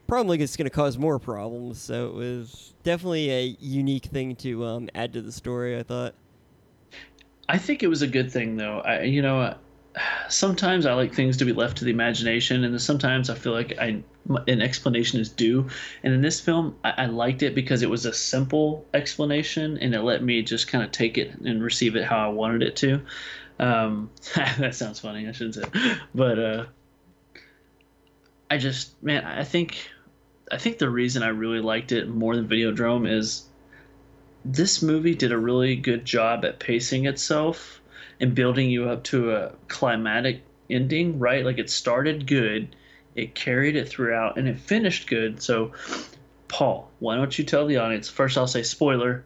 probably 0.07 0.39
just 0.39 0.57
going 0.57 0.65
to 0.65 0.75
cause 0.75 0.97
more 0.97 1.19
problems. 1.19 1.79
So 1.79 2.09
it 2.09 2.15
was 2.15 2.73
definitely 2.83 3.31
a 3.31 3.57
unique 3.61 4.07
thing 4.07 4.35
to 4.37 4.65
um, 4.65 4.89
add 4.95 5.13
to 5.13 5.21
the 5.21 5.31
story. 5.31 5.79
I 5.79 5.83
thought. 5.83 6.15
I 7.47 7.59
think 7.59 7.83
it 7.83 7.89
was 7.89 8.01
a 8.01 8.07
good 8.07 8.33
thing, 8.33 8.57
though. 8.57 8.81
I, 8.81 9.03
you 9.03 9.21
know, 9.21 9.55
sometimes 10.29 10.87
I 10.87 10.95
like 10.95 11.15
things 11.15 11.39
to 11.39 11.45
be 11.45 11.53
left 11.53 11.79
to 11.79 11.85
the 11.85 11.91
imagination, 11.91 12.65
and 12.65 12.81
sometimes 12.81 13.31
I 13.31 13.35
feel 13.35 13.53
like 13.53 13.79
I 13.79 14.03
an 14.47 14.61
explanation 14.63 15.19
is 15.19 15.29
due. 15.31 15.69
And 16.03 16.15
in 16.15 16.21
this 16.21 16.41
film, 16.41 16.77
I, 16.85 16.93
I 16.99 17.07
liked 17.07 17.43
it 17.43 17.55
because 17.55 17.83
it 17.83 17.91
was 17.91 18.07
a 18.07 18.13
simple 18.13 18.87
explanation, 18.95 19.79
and 19.79 19.95
it 19.95 20.03
let 20.03 20.23
me 20.23 20.43
just 20.43 20.69
kind 20.69 20.85
of 20.85 20.93
take 20.93 21.19
it 21.19 21.35
and 21.41 21.63
receive 21.63 21.97
it 21.97 22.05
how 22.05 22.19
I 22.19 22.33
wanted 22.33 22.63
it 22.63 22.77
to. 22.77 23.01
Um, 23.59 24.11
that 24.35 24.75
sounds 24.75 25.01
funny. 25.01 25.29
I 25.29 25.33
shouldn't 25.33 25.57
say, 25.57 25.97
but 26.15 26.39
uh, 26.39 26.67
I 28.51 28.59
just 28.59 29.03
man, 29.03 29.25
I 29.25 29.45
think 29.45 29.91
I 30.51 30.57
think 30.57 30.79
the 30.79 30.91
reason 30.91 31.23
I 31.23 31.29
really 31.29 31.61
liked 31.61 31.93
it 31.93 32.09
more 32.09 32.37
than 32.37 32.49
Videodrome 32.49 33.11
is 33.11 33.45
this 34.45 34.83
movie 34.83 35.15
did 35.15 35.33
a 35.33 35.39
really 35.39 35.77
good 35.77 36.05
job 36.05 36.45
at 36.45 36.59
pacing 36.59 37.07
itself 37.07 37.80
and 38.21 38.35
building 38.35 38.71
you 38.71 38.89
up 38.89 39.03
to 39.05 39.33
a 39.33 39.53
climatic 39.69 40.43
ending, 40.69 41.19
right? 41.19 41.45
Like 41.45 41.59
it 41.59 41.71
started 41.71 42.27
good, 42.27 42.77
it 43.15 43.35
carried 43.35 43.77
it 43.77 43.89
throughout, 43.89 44.39
and 44.39 44.47
it 44.47 44.59
finished 44.59 45.09
good. 45.09 45.43
So, 45.43 45.73
Paul, 46.49 46.91
why 46.99 47.17
don't 47.17 47.37
you 47.37 47.45
tell 47.45 47.67
the 47.67 47.79
audience? 47.79 48.09
First, 48.09 48.39
I'll 48.39 48.47
say 48.47 48.63
spoiler. 48.63 49.25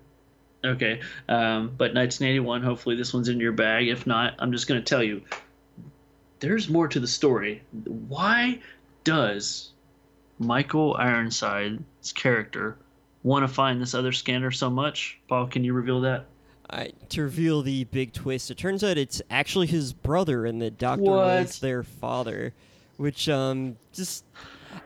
Okay, 0.64 1.00
um, 1.28 1.68
but 1.76 1.92
1981. 1.94 2.62
Hopefully, 2.62 2.96
this 2.96 3.12
one's 3.12 3.28
in 3.28 3.40
your 3.40 3.52
bag. 3.52 3.88
If 3.88 4.06
not, 4.06 4.34
I'm 4.38 4.52
just 4.52 4.66
going 4.66 4.80
to 4.80 4.84
tell 4.84 5.02
you. 5.02 5.22
There's 6.40 6.68
more 6.68 6.88
to 6.88 7.00
the 7.00 7.06
story. 7.06 7.62
Why 7.72 8.60
does 9.02 9.70
Michael 10.38 10.94
Ironside's 10.94 12.12
character 12.12 12.76
want 13.22 13.46
to 13.46 13.52
find 13.52 13.80
this 13.80 13.94
other 13.94 14.12
scanner 14.12 14.50
so 14.50 14.68
much? 14.68 15.18
Paul, 15.28 15.46
can 15.46 15.64
you 15.64 15.72
reveal 15.72 16.02
that? 16.02 16.26
I, 16.70 16.92
to 17.10 17.22
reveal 17.22 17.62
the 17.62 17.84
big 17.84 18.12
twist, 18.12 18.50
it 18.50 18.58
turns 18.58 18.82
out 18.82 18.96
it's 18.96 19.20
actually 19.30 19.66
his 19.66 19.92
brother, 19.92 20.46
and 20.46 20.60
the 20.60 20.70
doctor 20.70 21.02
What? 21.02 21.26
was 21.40 21.58
their 21.60 21.82
father, 21.82 22.52
which 22.96 23.28
um 23.28 23.76
just, 23.92 24.24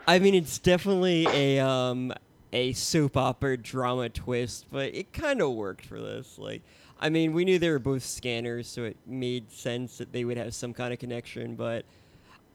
I 0.06 0.18
mean, 0.18 0.34
it's 0.34 0.58
definitely 0.58 1.26
a 1.26 1.60
um 1.60 2.12
a 2.52 2.72
soap 2.72 3.16
opera 3.16 3.56
drama 3.56 4.08
twist, 4.08 4.66
but 4.70 4.94
it 4.94 5.12
kind 5.12 5.40
of 5.40 5.52
worked 5.52 5.84
for 5.84 6.00
this. 6.00 6.38
Like, 6.38 6.62
I 6.98 7.10
mean, 7.10 7.32
we 7.32 7.44
knew 7.44 7.58
they 7.58 7.70
were 7.70 7.78
both 7.78 8.02
scanners, 8.02 8.66
so 8.66 8.84
it 8.84 8.96
made 9.06 9.50
sense 9.52 9.98
that 9.98 10.12
they 10.12 10.24
would 10.24 10.36
have 10.36 10.54
some 10.54 10.72
kind 10.72 10.92
of 10.92 10.98
connection. 10.98 11.54
But 11.54 11.84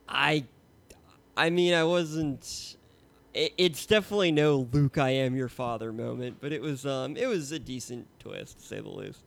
I, 0.09 0.45
I 1.37 1.49
mean, 1.49 1.73
I 1.73 1.83
wasn't. 1.83 2.75
It, 3.33 3.53
it's 3.57 3.85
definitely 3.85 4.31
no 4.31 4.67
Luke, 4.71 4.97
I 4.97 5.09
am 5.11 5.35
your 5.35 5.49
father 5.49 5.91
moment, 5.91 6.37
but 6.39 6.51
it 6.51 6.61
was 6.61 6.85
um 6.85 7.17
it 7.17 7.27
was 7.27 7.51
a 7.51 7.59
decent 7.59 8.07
twist, 8.19 8.59
to 8.59 8.65
say 8.65 8.79
the 8.79 8.89
least. 8.89 9.23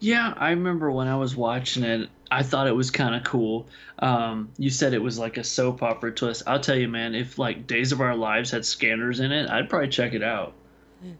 Yeah, 0.00 0.34
I 0.36 0.50
remember 0.50 0.90
when 0.90 1.06
I 1.06 1.16
was 1.16 1.36
watching 1.36 1.84
it, 1.84 2.08
I 2.28 2.42
thought 2.42 2.66
it 2.66 2.74
was 2.74 2.90
kind 2.90 3.14
of 3.14 3.22
cool. 3.22 3.68
Um, 4.00 4.50
you 4.58 4.68
said 4.68 4.94
it 4.94 5.02
was 5.02 5.16
like 5.16 5.36
a 5.36 5.44
soap 5.44 5.80
opera 5.80 6.12
twist. 6.12 6.42
I'll 6.46 6.58
tell 6.58 6.76
you, 6.76 6.88
man, 6.88 7.14
if 7.14 7.38
like 7.38 7.68
Days 7.68 7.92
of 7.92 8.00
Our 8.00 8.16
Lives 8.16 8.50
had 8.50 8.64
scanners 8.64 9.20
in 9.20 9.30
it, 9.30 9.48
I'd 9.48 9.68
probably 9.70 9.88
check 9.88 10.12
it 10.12 10.22
out. 10.24 10.54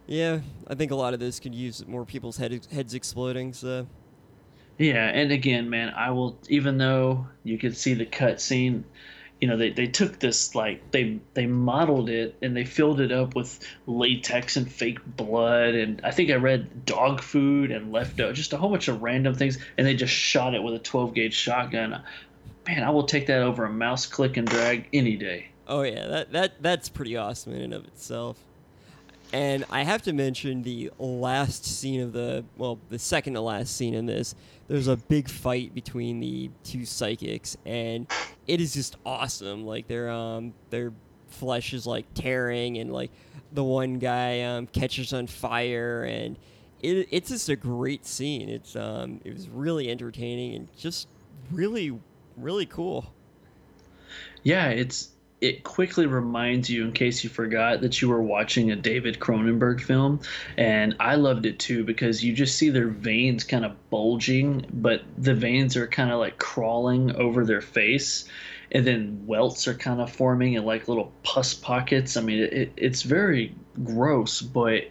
Yeah, 0.06 0.40
I 0.66 0.74
think 0.74 0.90
a 0.90 0.96
lot 0.96 1.14
of 1.14 1.20
this 1.20 1.38
could 1.38 1.54
use 1.54 1.86
more 1.86 2.04
people's 2.04 2.36
head, 2.36 2.66
heads 2.72 2.94
exploding. 2.94 3.52
So 3.52 3.86
Yeah, 4.78 5.06
and 5.06 5.30
again, 5.30 5.70
man, 5.70 5.90
I 5.90 6.10
will. 6.10 6.38
Even 6.48 6.78
though 6.78 7.26
you 7.44 7.58
could 7.58 7.76
see 7.76 7.94
the 7.94 8.06
cut 8.06 8.40
scene, 8.40 8.84
you 9.42 9.48
know, 9.48 9.56
they, 9.56 9.70
they 9.70 9.88
took 9.88 10.20
this 10.20 10.54
like 10.54 10.92
they 10.92 11.18
they 11.34 11.46
modeled 11.46 12.08
it 12.08 12.36
and 12.42 12.56
they 12.56 12.64
filled 12.64 13.00
it 13.00 13.10
up 13.10 13.34
with 13.34 13.58
latex 13.88 14.56
and 14.56 14.70
fake 14.70 15.00
blood 15.04 15.74
and 15.74 16.00
I 16.04 16.12
think 16.12 16.30
I 16.30 16.34
read 16.34 16.86
dog 16.86 17.20
food 17.20 17.72
and 17.72 17.90
leftover, 17.90 18.32
just 18.32 18.52
a 18.52 18.56
whole 18.56 18.70
bunch 18.70 18.86
of 18.86 19.02
random 19.02 19.34
things, 19.34 19.58
and 19.76 19.84
they 19.84 19.96
just 19.96 20.12
shot 20.12 20.54
it 20.54 20.62
with 20.62 20.74
a 20.74 20.78
12 20.78 21.14
gauge 21.14 21.34
shotgun. 21.34 22.04
Man, 22.68 22.84
I 22.84 22.90
will 22.90 23.02
take 23.02 23.26
that 23.26 23.42
over 23.42 23.64
a 23.64 23.68
mouse 23.68 24.06
click 24.06 24.36
and 24.36 24.46
drag 24.46 24.88
any 24.92 25.16
day. 25.16 25.48
Oh 25.66 25.82
yeah, 25.82 26.06
that 26.06 26.30
that 26.30 26.62
that's 26.62 26.88
pretty 26.88 27.16
awesome 27.16 27.52
in 27.52 27.62
and 27.62 27.74
of 27.74 27.84
itself. 27.86 28.38
And 29.32 29.64
I 29.70 29.82
have 29.82 30.02
to 30.02 30.12
mention 30.12 30.62
the 30.62 30.90
last 30.98 31.64
scene 31.64 32.02
of 32.02 32.12
the 32.12 32.44
well, 32.58 32.78
the 32.90 32.98
second 32.98 33.34
to 33.34 33.40
last 33.40 33.74
scene 33.74 33.94
in 33.94 34.04
this. 34.04 34.34
There's 34.68 34.88
a 34.88 34.96
big 34.96 35.28
fight 35.28 35.74
between 35.74 36.20
the 36.20 36.50
two 36.64 36.84
psychics, 36.84 37.56
and 37.64 38.06
it 38.46 38.60
is 38.60 38.74
just 38.74 38.96
awesome. 39.06 39.64
Like 39.64 39.88
their 39.88 40.10
um 40.10 40.52
their 40.68 40.92
flesh 41.28 41.72
is 41.72 41.86
like 41.86 42.04
tearing, 42.14 42.76
and 42.76 42.92
like 42.92 43.10
the 43.52 43.64
one 43.64 43.98
guy 43.98 44.42
um, 44.42 44.66
catches 44.66 45.14
on 45.14 45.26
fire, 45.26 46.04
and 46.04 46.36
it, 46.82 47.08
it's 47.10 47.30
just 47.30 47.48
a 47.48 47.56
great 47.56 48.04
scene. 48.04 48.50
It's 48.50 48.76
um 48.76 49.20
it 49.24 49.32
was 49.32 49.48
really 49.48 49.90
entertaining 49.90 50.56
and 50.56 50.68
just 50.76 51.08
really 51.50 51.98
really 52.36 52.66
cool. 52.66 53.14
Yeah, 54.42 54.68
it's 54.68 55.11
it 55.42 55.64
quickly 55.64 56.06
reminds 56.06 56.70
you, 56.70 56.84
in 56.84 56.92
case 56.92 57.24
you 57.24 57.28
forgot, 57.28 57.80
that 57.80 58.00
you 58.00 58.08
were 58.08 58.22
watching 58.22 58.70
a 58.70 58.76
David 58.76 59.18
Cronenberg 59.18 59.80
film, 59.80 60.20
and 60.56 60.94
I 61.00 61.16
loved 61.16 61.46
it 61.46 61.58
too 61.58 61.82
because 61.82 62.22
you 62.22 62.32
just 62.32 62.56
see 62.56 62.70
their 62.70 62.86
veins 62.86 63.42
kind 63.42 63.64
of 63.64 63.90
bulging, 63.90 64.64
but 64.72 65.02
the 65.18 65.34
veins 65.34 65.76
are 65.76 65.88
kind 65.88 66.12
of 66.12 66.20
like 66.20 66.38
crawling 66.38 67.16
over 67.16 67.44
their 67.44 67.60
face, 67.60 68.24
and 68.70 68.86
then 68.86 69.24
welts 69.26 69.66
are 69.66 69.74
kind 69.74 70.00
of 70.00 70.12
forming 70.12 70.54
in 70.54 70.64
like 70.64 70.86
little 70.86 71.12
pus 71.24 71.54
pockets. 71.54 72.16
I 72.16 72.20
mean, 72.20 72.38
it, 72.38 72.72
it's 72.76 73.02
very 73.02 73.52
gross, 73.82 74.40
but 74.40 74.84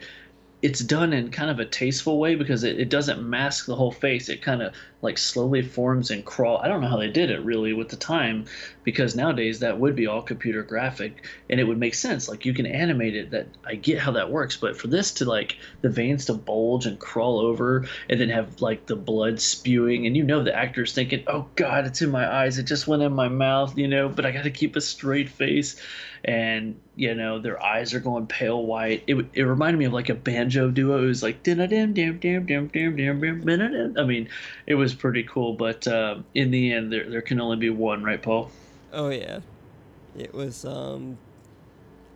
it's 0.61 0.81
done 0.81 1.13
in 1.13 1.31
kind 1.31 1.49
of 1.49 1.59
a 1.59 1.65
tasteful 1.65 2.19
way 2.19 2.35
because 2.35 2.65
it, 2.65 2.77
it 2.77 2.89
doesn't 2.89 3.27
mask 3.27 3.67
the 3.67 3.75
whole 3.75 3.91
face. 3.91 4.27
It 4.27 4.41
kind 4.41 4.61
of 4.61 4.73
like 5.01 5.17
slowly 5.17 5.61
forms 5.61 6.11
and 6.11 6.23
crawl. 6.23 6.57
I 6.57 6.67
don't 6.67 6.81
know 6.81 6.87
how 6.87 6.97
they 6.97 7.09
did 7.09 7.31
it 7.31 7.43
really 7.43 7.73
with 7.73 7.89
the 7.89 7.95
time 7.95 8.45
because 8.83 9.15
nowadays 9.15 9.59
that 9.59 9.79
would 9.79 9.95
be 9.95 10.07
all 10.07 10.21
computer 10.21 10.63
graphic 10.63 11.25
and 11.49 11.59
it 11.59 11.63
would 11.63 11.77
make 11.77 11.95
sense. 11.95 12.29
Like 12.29 12.45
you 12.45 12.53
can 12.53 12.65
animate 12.65 13.15
it 13.15 13.31
that 13.31 13.47
I 13.65 13.75
get 13.75 13.99
how 13.99 14.11
that 14.11 14.31
works, 14.31 14.57
but 14.57 14.77
for 14.77 14.87
this 14.87 15.11
to 15.13 15.25
like 15.25 15.57
the 15.81 15.89
veins 15.89 16.25
to 16.25 16.33
bulge 16.33 16.85
and 16.85 16.99
crawl 16.99 17.39
over 17.39 17.87
and 18.09 18.19
then 18.19 18.29
have 18.29 18.61
like 18.61 18.85
the 18.85 18.95
blood 18.95 19.41
spewing 19.41 20.05
and 20.05 20.15
you 20.15 20.23
know 20.23 20.43
the 20.43 20.55
actor's 20.55 20.93
thinking, 20.93 21.23
"Oh 21.27 21.47
god, 21.55 21.85
it's 21.85 22.01
in 22.01 22.11
my 22.11 22.31
eyes. 22.31 22.57
It 22.57 22.63
just 22.63 22.87
went 22.87 23.03
in 23.03 23.13
my 23.13 23.29
mouth, 23.29 23.77
you 23.77 23.87
know, 23.87 24.09
but 24.09 24.25
I 24.25 24.31
got 24.31 24.43
to 24.43 24.51
keep 24.51 24.75
a 24.75 24.81
straight 24.81 25.29
face." 25.29 25.81
and 26.23 26.79
you 26.95 27.15
know 27.15 27.39
their 27.39 27.61
eyes 27.63 27.93
are 27.93 27.99
going 27.99 28.27
pale 28.27 28.63
white. 28.63 29.03
It, 29.07 29.25
it 29.33 29.43
reminded 29.43 29.79
me 29.79 29.85
of 29.85 29.93
like 29.93 30.09
a 30.09 30.15
banjo 30.15 30.69
duo. 30.69 31.03
It 31.03 31.07
was 31.07 31.23
like 31.23 31.41
dim 31.41 31.57
dim 31.67 31.93
dim 31.93 32.19
dim 32.19 32.45
dim 32.45 32.67
dim 32.67 32.95
dim 32.95 33.19
dim. 33.19 33.95
I 33.97 34.03
mean, 34.03 34.29
it 34.67 34.75
was 34.75 34.90
pretty 34.93 35.23
cool. 35.23 35.53
But 35.53 35.87
uh, 35.87 36.19
in 36.33 36.51
the 36.51 36.73
end, 36.73 36.91
there 36.91 37.09
there 37.09 37.21
can 37.21 37.39
only 37.39 37.57
be 37.57 37.69
one, 37.69 38.03
right, 38.03 38.21
Paul? 38.21 38.51
Oh 38.93 39.09
yeah, 39.09 39.39
it 40.17 40.33
was 40.33 40.65
um, 40.65 41.17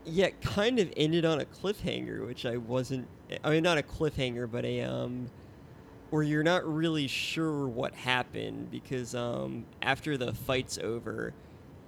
yeah, 0.05 0.29
kind 0.41 0.79
of 0.79 0.91
ended 0.95 1.25
on 1.25 1.41
a 1.41 1.45
cliffhanger, 1.45 2.25
which 2.25 2.45
I 2.45 2.57
wasn't. 2.57 3.07
I 3.43 3.49
mean, 3.49 3.63
not 3.63 3.77
a 3.77 3.83
cliffhanger, 3.83 4.49
but 4.49 4.65
a 4.65 4.81
um, 4.81 5.29
where 6.09 6.23
you're 6.23 6.43
not 6.43 6.65
really 6.65 7.07
sure 7.07 7.67
what 7.67 7.93
happened 7.93 8.71
because 8.71 9.15
um, 9.15 9.65
after 9.81 10.17
the 10.17 10.33
fight's 10.33 10.77
over, 10.77 11.33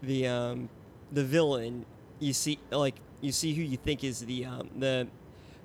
the 0.02 0.28
um, 0.28 0.70
the 1.12 1.24
villain 1.24 1.86
you 2.20 2.34
see 2.34 2.60
like 2.72 2.96
you 3.22 3.32
see 3.32 3.54
who 3.54 3.62
you 3.62 3.78
think 3.78 4.04
is 4.04 4.22
the 4.22 4.46
um, 4.46 4.70
the 4.76 5.08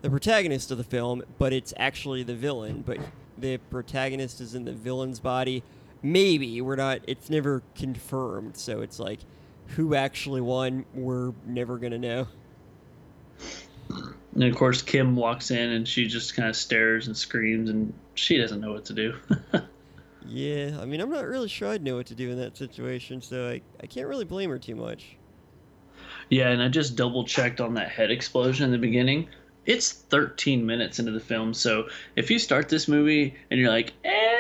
the 0.03 0.11
protagonist 0.11 0.71
of 0.71 0.79
the 0.79 0.85
film, 0.85 1.23
but 1.39 1.53
it's 1.53 1.73
actually 1.77 2.23
the 2.23 2.35
villain. 2.35 2.83
But 2.85 2.99
the 3.43 3.59
protagonist 3.59 4.41
is 4.41 4.55
in 4.55 4.65
the 4.65 4.73
villain's 4.73 5.21
body. 5.21 5.63
Maybe 6.03 6.61
we're 6.61 6.77
not. 6.77 7.01
It's 7.07 7.29
never 7.29 7.63
confirmed, 7.75 8.57
so 8.57 8.81
it's 8.81 8.99
like 8.99 9.21
who 9.69 9.95
actually 9.95 10.41
won. 10.41 10.87
We're 10.95 11.33
never 11.47 11.77
gonna 11.77 11.99
know. 11.99 12.29
And 14.35 14.45
of 14.45 14.57
course, 14.57 14.81
Kim 14.81 15.15
walks 15.15 15.51
in 15.51 15.71
and 15.71 15.87
she 15.87 16.07
just 16.07 16.35
kind 16.35 16.49
of 16.49 16.57
stares 16.57 17.07
and 17.07 17.17
screams, 17.17 17.69
and 17.69 17.93
she 18.15 18.39
doesn't 18.39 18.61
know 18.61 18.73
what 18.73 18.87
to 18.87 18.95
do. 18.95 19.15
Yeah, 20.29 20.79
I 20.81 20.85
mean, 20.85 21.01
I'm 21.01 21.11
not 21.11 21.27
really 21.27 21.49
sure 21.49 21.69
I'd 21.69 21.83
know 21.83 21.97
what 21.97 22.07
to 22.07 22.15
do 22.15 22.31
in 22.31 22.39
that 22.39 22.57
situation, 22.57 23.21
so 23.21 23.49
I, 23.49 23.61
I 23.83 23.87
can't 23.87 24.07
really 24.07 24.25
blame 24.25 24.51
her 24.51 24.59
too 24.59 24.77
much. 24.77 25.17
Yeah, 26.31 26.49
and 26.49 26.63
I 26.63 26.69
just 26.69 26.97
double 26.97 27.25
checked 27.25 27.61
on 27.61 27.75
that 27.75 27.91
head 27.91 28.11
explosion 28.11 28.67
in 28.67 28.71
the 28.73 28.79
beginning. 28.79 29.29
It's 29.67 29.93
13 29.93 30.67
minutes 30.67 30.99
into 30.99 31.13
the 31.13 31.21
film. 31.21 31.55
So 31.55 31.89
if 32.17 32.31
you 32.31 32.39
start 32.39 32.69
this 32.69 32.89
movie 32.89 33.35
and 33.51 33.61
you're 33.61 33.71
like, 33.71 33.93
eh, 34.05 34.39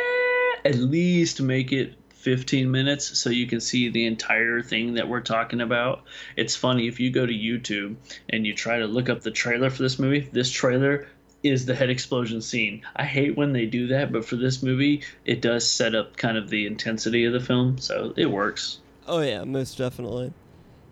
at 0.64 0.76
least 0.76 1.40
make 1.40 1.72
it 1.72 1.94
15 2.22 2.70
minutes 2.70 3.18
so 3.18 3.30
you 3.30 3.46
can 3.48 3.60
see 3.60 3.88
the 3.88 4.06
entire 4.06 4.62
thing 4.62 4.94
that 4.94 5.08
we're 5.08 5.20
talking 5.20 5.60
about. 5.60 6.04
It's 6.36 6.54
funny 6.54 6.86
if 6.86 7.00
you 7.00 7.10
go 7.10 7.26
to 7.26 7.32
YouTube 7.32 7.96
and 8.28 8.46
you 8.46 8.54
try 8.54 8.78
to 8.78 8.86
look 8.86 9.08
up 9.08 9.22
the 9.22 9.32
trailer 9.32 9.70
for 9.70 9.82
this 9.82 9.98
movie, 9.98 10.28
this 10.32 10.50
trailer 10.50 11.08
is 11.42 11.66
the 11.66 11.74
head 11.74 11.90
explosion 11.90 12.40
scene. 12.40 12.82
I 12.94 13.04
hate 13.04 13.36
when 13.36 13.52
they 13.52 13.66
do 13.66 13.88
that, 13.88 14.12
but 14.12 14.24
for 14.24 14.36
this 14.36 14.62
movie, 14.62 15.02
it 15.24 15.42
does 15.42 15.68
set 15.68 15.96
up 15.96 16.16
kind 16.16 16.36
of 16.36 16.48
the 16.48 16.66
intensity 16.66 17.24
of 17.24 17.32
the 17.32 17.40
film, 17.40 17.78
so 17.78 18.14
it 18.16 18.26
works. 18.26 18.78
Oh 19.08 19.20
yeah, 19.20 19.42
most 19.42 19.76
definitely. 19.76 20.32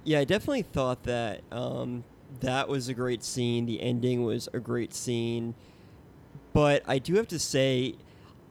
Yeah, 0.02 0.18
I 0.18 0.24
definitely 0.24 0.62
thought 0.62 1.04
that 1.04 1.42
um, 1.52 2.02
that 2.40 2.68
was 2.68 2.88
a 2.88 2.94
great 2.94 3.22
scene. 3.24 3.66
The 3.66 3.80
ending 3.80 4.24
was 4.24 4.48
a 4.52 4.60
great 4.60 4.94
scene, 4.94 5.54
but 6.52 6.82
I 6.86 6.98
do 6.98 7.14
have 7.14 7.28
to 7.28 7.38
say, 7.38 7.96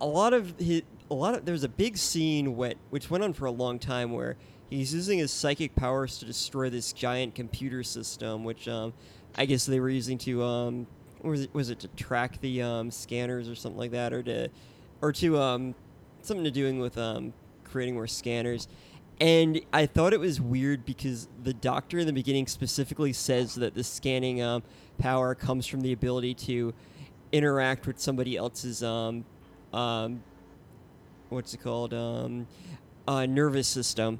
a 0.02 0.06
lot 0.06 0.34
of 0.34 0.54
his, 0.60 0.84
a 1.10 1.14
lot 1.14 1.36
of 1.36 1.46
there's 1.46 1.64
a 1.64 1.70
big 1.70 1.98
scene 1.98 2.56
went, 2.56 2.78
which 2.90 3.10
went 3.10 3.24
on 3.24 3.34
for 3.34 3.46
a 3.46 3.52
long 3.52 3.80
time 3.80 4.12
where 4.12 4.38
he's 4.70 4.94
using 4.94 5.20
his 5.20 5.32
psychic 5.32 5.76
powers 5.76 6.18
to 6.20 6.26
destroy 6.26 6.70
this 6.70 6.94
giant 6.94 7.36
computer 7.36 7.84
system, 7.84 8.44
which 8.44 8.68
um, 8.68 8.94
I 9.36 9.46
guess 9.46 9.66
they 9.66 9.80
were 9.80 9.90
using 9.90 10.18
to 10.20 10.44
um, 10.44 10.88
was 11.22 11.42
it, 11.42 11.54
was 11.54 11.70
it 11.70 11.80
to 11.80 11.88
track 11.90 12.40
the 12.42 12.62
um, 12.62 12.92
scanners 12.92 13.50
or 13.50 13.56
something 13.56 13.80
like 13.80 13.92
that, 13.92 14.14
or 14.14 14.24
to 14.24 14.50
or 15.02 15.12
to 15.14 15.38
um, 15.40 15.76
something 16.22 16.44
to 16.44 16.52
doing 16.52 16.80
with 16.80 16.98
um, 16.98 17.34
creating 17.64 17.96
more 17.96 18.08
scanners. 18.08 18.68
And 19.20 19.60
I 19.74 19.86
thought 19.86 20.14
it 20.14 20.20
was 20.20 20.40
weird 20.40 20.86
because 20.86 21.28
the 21.44 21.54
doctor 21.54 22.00
in 22.00 22.08
the 22.08 22.14
beginning 22.14 22.48
specifically 22.48 23.12
says 23.12 23.56
that 23.56 23.76
the 23.76 23.84
scanning 23.84 24.42
um, 24.42 24.64
power 24.98 25.36
comes 25.36 25.68
from 25.68 25.82
the 25.82 25.92
ability 25.92 26.34
to 26.36 26.74
interact 27.32 27.86
with 27.86 28.00
somebody 28.00 28.38
else's 28.38 28.82
um, 28.82 29.26
um, 29.74 30.24
what's 31.30 31.54
it 31.54 31.58
called 31.58 31.94
um, 31.94 32.48
uh, 33.08 33.26
nervous 33.26 33.68
system. 33.68 34.20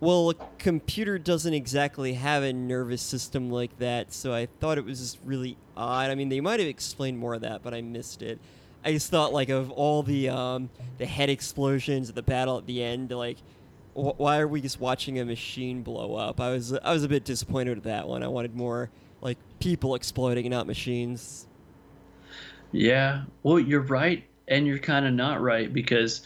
Well, 0.00 0.30
a 0.30 0.34
computer 0.58 1.18
doesn't 1.18 1.52
exactly 1.52 2.14
have 2.14 2.44
a 2.44 2.52
nervous 2.52 3.02
system 3.02 3.50
like 3.50 3.76
that, 3.78 4.12
so 4.12 4.32
I 4.32 4.46
thought 4.60 4.78
it 4.78 4.84
was 4.84 5.00
just 5.00 5.18
really 5.24 5.56
odd. 5.76 6.10
I 6.10 6.14
mean, 6.14 6.28
they 6.28 6.40
might 6.40 6.60
have 6.60 6.68
explained 6.68 7.18
more 7.18 7.34
of 7.34 7.40
that, 7.40 7.62
but 7.64 7.74
I 7.74 7.82
missed 7.82 8.22
it. 8.22 8.38
I 8.84 8.92
just 8.92 9.10
thought 9.10 9.32
like 9.32 9.48
of 9.48 9.72
all 9.72 10.04
the 10.04 10.28
um, 10.28 10.70
the 10.98 11.06
head 11.06 11.28
explosions, 11.30 12.12
the 12.12 12.22
battle 12.22 12.58
at 12.58 12.66
the 12.66 12.82
end, 12.82 13.10
like 13.10 13.38
why 13.98 14.38
are 14.38 14.48
we 14.48 14.60
just 14.60 14.80
watching 14.80 15.18
a 15.18 15.24
machine 15.24 15.82
blow 15.82 16.14
up? 16.14 16.40
I 16.40 16.50
was 16.50 16.72
I 16.72 16.92
was 16.92 17.04
a 17.04 17.08
bit 17.08 17.24
disappointed 17.24 17.76
with 17.76 17.84
that 17.84 18.06
one. 18.06 18.22
I 18.22 18.28
wanted 18.28 18.54
more 18.54 18.90
like 19.20 19.38
people 19.58 19.94
exploding, 19.94 20.46
and 20.46 20.52
not 20.52 20.66
machines. 20.66 21.46
Yeah, 22.70 23.24
well, 23.42 23.58
you're 23.58 23.80
right, 23.80 24.24
and 24.46 24.66
you're 24.66 24.78
kind 24.78 25.06
of 25.06 25.14
not 25.14 25.40
right 25.40 25.72
because 25.72 26.22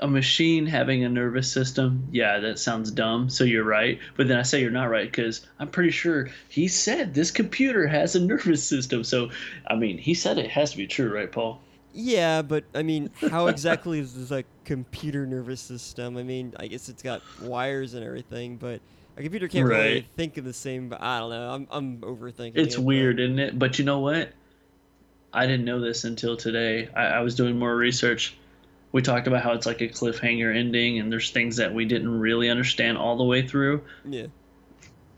a 0.00 0.06
machine 0.06 0.64
having 0.66 1.04
a 1.04 1.08
nervous 1.08 1.50
system, 1.50 2.06
yeah, 2.12 2.38
that 2.38 2.58
sounds 2.58 2.90
dumb. 2.90 3.28
So 3.28 3.44
you're 3.44 3.64
right. 3.64 3.98
But 4.16 4.28
then 4.28 4.38
I 4.38 4.42
say 4.42 4.60
you're 4.60 4.70
not 4.70 4.90
right 4.90 5.10
because 5.10 5.46
I'm 5.58 5.68
pretty 5.68 5.90
sure 5.90 6.30
he 6.48 6.68
said 6.68 7.14
this 7.14 7.30
computer 7.30 7.86
has 7.86 8.14
a 8.14 8.20
nervous 8.20 8.62
system. 8.62 9.02
So, 9.04 9.30
I 9.66 9.74
mean, 9.74 9.98
he 9.98 10.14
said 10.14 10.38
it 10.38 10.50
has 10.50 10.70
to 10.70 10.76
be 10.76 10.86
true, 10.86 11.12
right, 11.12 11.30
Paul? 11.30 11.60
Yeah, 12.00 12.42
but 12.42 12.62
I 12.74 12.84
mean, 12.84 13.10
how 13.28 13.46
exactly 13.48 13.98
is 13.98 14.14
this 14.14 14.30
a 14.30 14.44
computer 14.64 15.26
nervous 15.26 15.60
system? 15.60 16.16
I 16.16 16.22
mean, 16.22 16.54
I 16.56 16.68
guess 16.68 16.88
it's 16.88 17.02
got 17.02 17.22
wires 17.42 17.94
and 17.94 18.04
everything, 18.04 18.56
but 18.56 18.80
a 19.16 19.22
computer 19.22 19.48
can't 19.48 19.66
really 19.66 20.06
think 20.16 20.36
of 20.36 20.44
the 20.44 20.52
same. 20.52 20.88
But 20.88 21.02
I 21.02 21.18
don't 21.18 21.30
know. 21.30 21.50
I'm 21.50 21.66
I'm 21.70 21.98
overthinking. 21.98 22.52
It's 22.54 22.76
it, 22.76 22.78
but- 22.78 22.84
weird, 22.84 23.18
isn't 23.18 23.40
it? 23.40 23.58
But 23.58 23.80
you 23.80 23.84
know 23.84 23.98
what? 23.98 24.32
I 25.32 25.46
didn't 25.46 25.64
know 25.64 25.80
this 25.80 26.04
until 26.04 26.36
today. 26.36 26.88
I, 26.94 27.06
I 27.06 27.20
was 27.20 27.34
doing 27.34 27.58
more 27.58 27.74
research. 27.74 28.36
We 28.92 29.02
talked 29.02 29.26
about 29.26 29.42
how 29.42 29.52
it's 29.52 29.66
like 29.66 29.80
a 29.80 29.88
cliffhanger 29.88 30.54
ending, 30.54 31.00
and 31.00 31.10
there's 31.12 31.32
things 31.32 31.56
that 31.56 31.74
we 31.74 31.84
didn't 31.84 32.20
really 32.20 32.48
understand 32.48 32.96
all 32.96 33.18
the 33.18 33.24
way 33.24 33.46
through. 33.46 33.82
Yeah, 34.08 34.26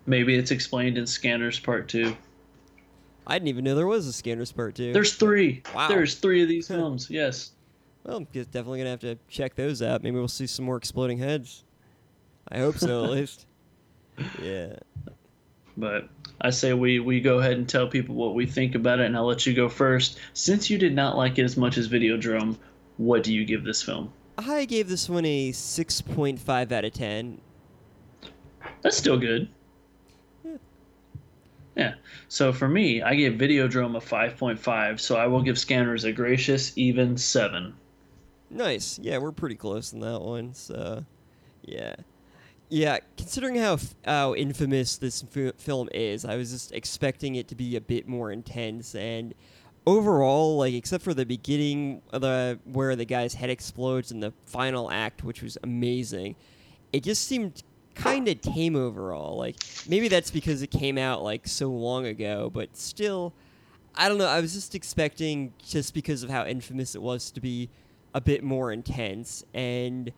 Maybe 0.07 0.35
it's 0.35 0.51
explained 0.51 0.99
in 0.99 1.07
Scanners 1.07 1.61
Part 1.61 1.89
2. 1.89 2.17
I 3.31 3.35
didn't 3.35 3.49
even 3.49 3.63
know 3.65 3.77
there 3.77 3.87
was 3.87 4.09
a 4.09 4.13
Scanners 4.13 4.51
Part 4.51 4.75
Two. 4.75 4.93
There's 4.93 5.15
three. 5.15 5.63
Wow. 5.73 5.87
There's 5.87 6.17
three 6.17 6.43
of 6.43 6.49
these 6.49 6.67
films, 6.69 7.09
yes. 7.09 7.53
Well, 8.05 8.17
I'm 8.17 8.25
definitely 8.25 8.81
gonna 8.81 8.91
have 8.91 9.01
to 9.01 9.17
check 9.29 9.55
those 9.55 9.83
out. 9.83 10.03
Maybe 10.03 10.17
we'll 10.17 10.27
see 10.27 10.49
some 10.49 10.65
more 10.65 10.77
exploding 10.77 11.19
heads. 11.19 11.65
I 12.49 12.59
hope 12.59 12.79
so, 12.79 13.05
at 13.05 13.11
least. 13.13 13.47
Yeah. 14.43 14.75
But 15.77 16.09
I 16.41 16.51
say 16.51 16.73
we, 16.73 16.99
we 16.99 17.21
go 17.21 17.39
ahead 17.39 17.53
and 17.53 17.69
tell 17.69 17.87
people 17.87 18.17
what 18.17 18.35
we 18.35 18.47
think 18.47 18.75
about 18.75 18.99
it, 18.99 19.07
and 19.07 19.17
I'll 19.17 19.27
let 19.27 19.47
you 19.47 19.55
go 19.55 19.69
first. 19.69 20.19
Since 20.35 20.69
you 20.69 20.77
did 20.77 20.95
not 20.95 21.17
like 21.17 21.39
it 21.39 21.45
as 21.45 21.57
much 21.57 21.79
as 21.79 21.89
Videodrome, 21.89 22.57
what 22.97 23.23
do 23.23 23.33
you 23.33 23.45
give 23.45 23.63
this 23.63 23.81
film? 23.81 24.13
I 24.39 24.65
gave 24.65 24.89
this 24.89 25.09
one 25.09 25.25
a 25.25 25.53
6.5 25.53 26.73
out 26.73 26.85
of 26.85 26.93
10. 26.93 27.41
That's 28.83 28.97
still 28.97 29.19
good. 29.19 29.49
Yeah. 31.77 31.95
So 32.29 32.53
for 32.53 32.69
me, 32.69 33.03
I 33.03 33.15
gave 33.15 33.33
Videodrome 33.33 33.97
a 33.97 34.01
5.5, 34.01 35.01
so 35.01 35.17
I 35.17 35.27
will 35.27 35.43
give 35.43 35.59
Scanners 35.59 36.05
a 36.05 36.13
gracious 36.13 36.77
even 36.77 37.17
7. 37.17 37.75
Nice. 38.51 38.99
Yeah, 38.99 39.19
we're 39.19 39.33
pretty 39.33 39.55
close 39.55 39.95
on 39.95 40.01
that 40.01 40.21
one. 40.21 40.55
So, 40.55 41.05
yeah. 41.63 41.95
Yeah, 42.69 42.99
considering 43.17 43.57
how 43.57 43.79
how 44.05 44.35
infamous 44.35 44.97
this 44.97 45.25
f- 45.35 45.55
film 45.57 45.89
is, 45.93 46.25
I 46.25 46.37
was 46.37 46.53
just 46.53 46.71
expecting 46.73 47.35
it 47.35 47.49
to 47.49 47.57
be 47.57 47.75
a 47.75 47.81
bit 47.81 48.07
more 48.07 48.31
intense 48.31 48.95
and 48.95 49.35
overall 49.87 50.59
like 50.59 50.75
except 50.75 51.03
for 51.03 51.15
the 51.15 51.25
beginning 51.25 52.03
the 52.13 52.59
where 52.65 52.95
the 52.95 53.05
guy's 53.05 53.35
head 53.35 53.51
explodes 53.51 54.13
in 54.13 54.21
the 54.21 54.33
final 54.47 54.91
act, 54.91 55.25
which 55.25 55.43
was 55.43 55.59
amazing. 55.65 56.37
It 56.93 57.03
just 57.03 57.27
seemed 57.27 57.63
kind 57.95 58.29
of 58.29 58.41
tame 58.41 58.77
overall. 58.77 59.37
Like 59.37 59.57
maybe 59.89 60.09
that's 60.09 60.31
because 60.31 60.63
it 60.63 60.71
came 60.71 60.99
out 60.99 61.23
like 61.23 61.47
so 61.47 61.69
long 61.71 62.07
ago, 62.07 62.51
but 62.53 62.77
still 62.77 63.35
I 63.95 64.09
don't 64.09 64.19
know. 64.19 64.27
I 64.27 64.41
was 64.41 64.55
just 64.55 64.75
expecting 64.75 65.53
just 65.67 65.95
because 65.95 66.23
of 66.23 66.31
how 66.31 66.47
infamous 66.47 66.95
it 66.95 67.03
was 67.03 67.31
to 67.33 67.41
be 67.41 67.69
a 68.15 68.21
bit 68.21 68.43
more 68.43 68.73
intense, 68.73 69.45
and 69.53 70.13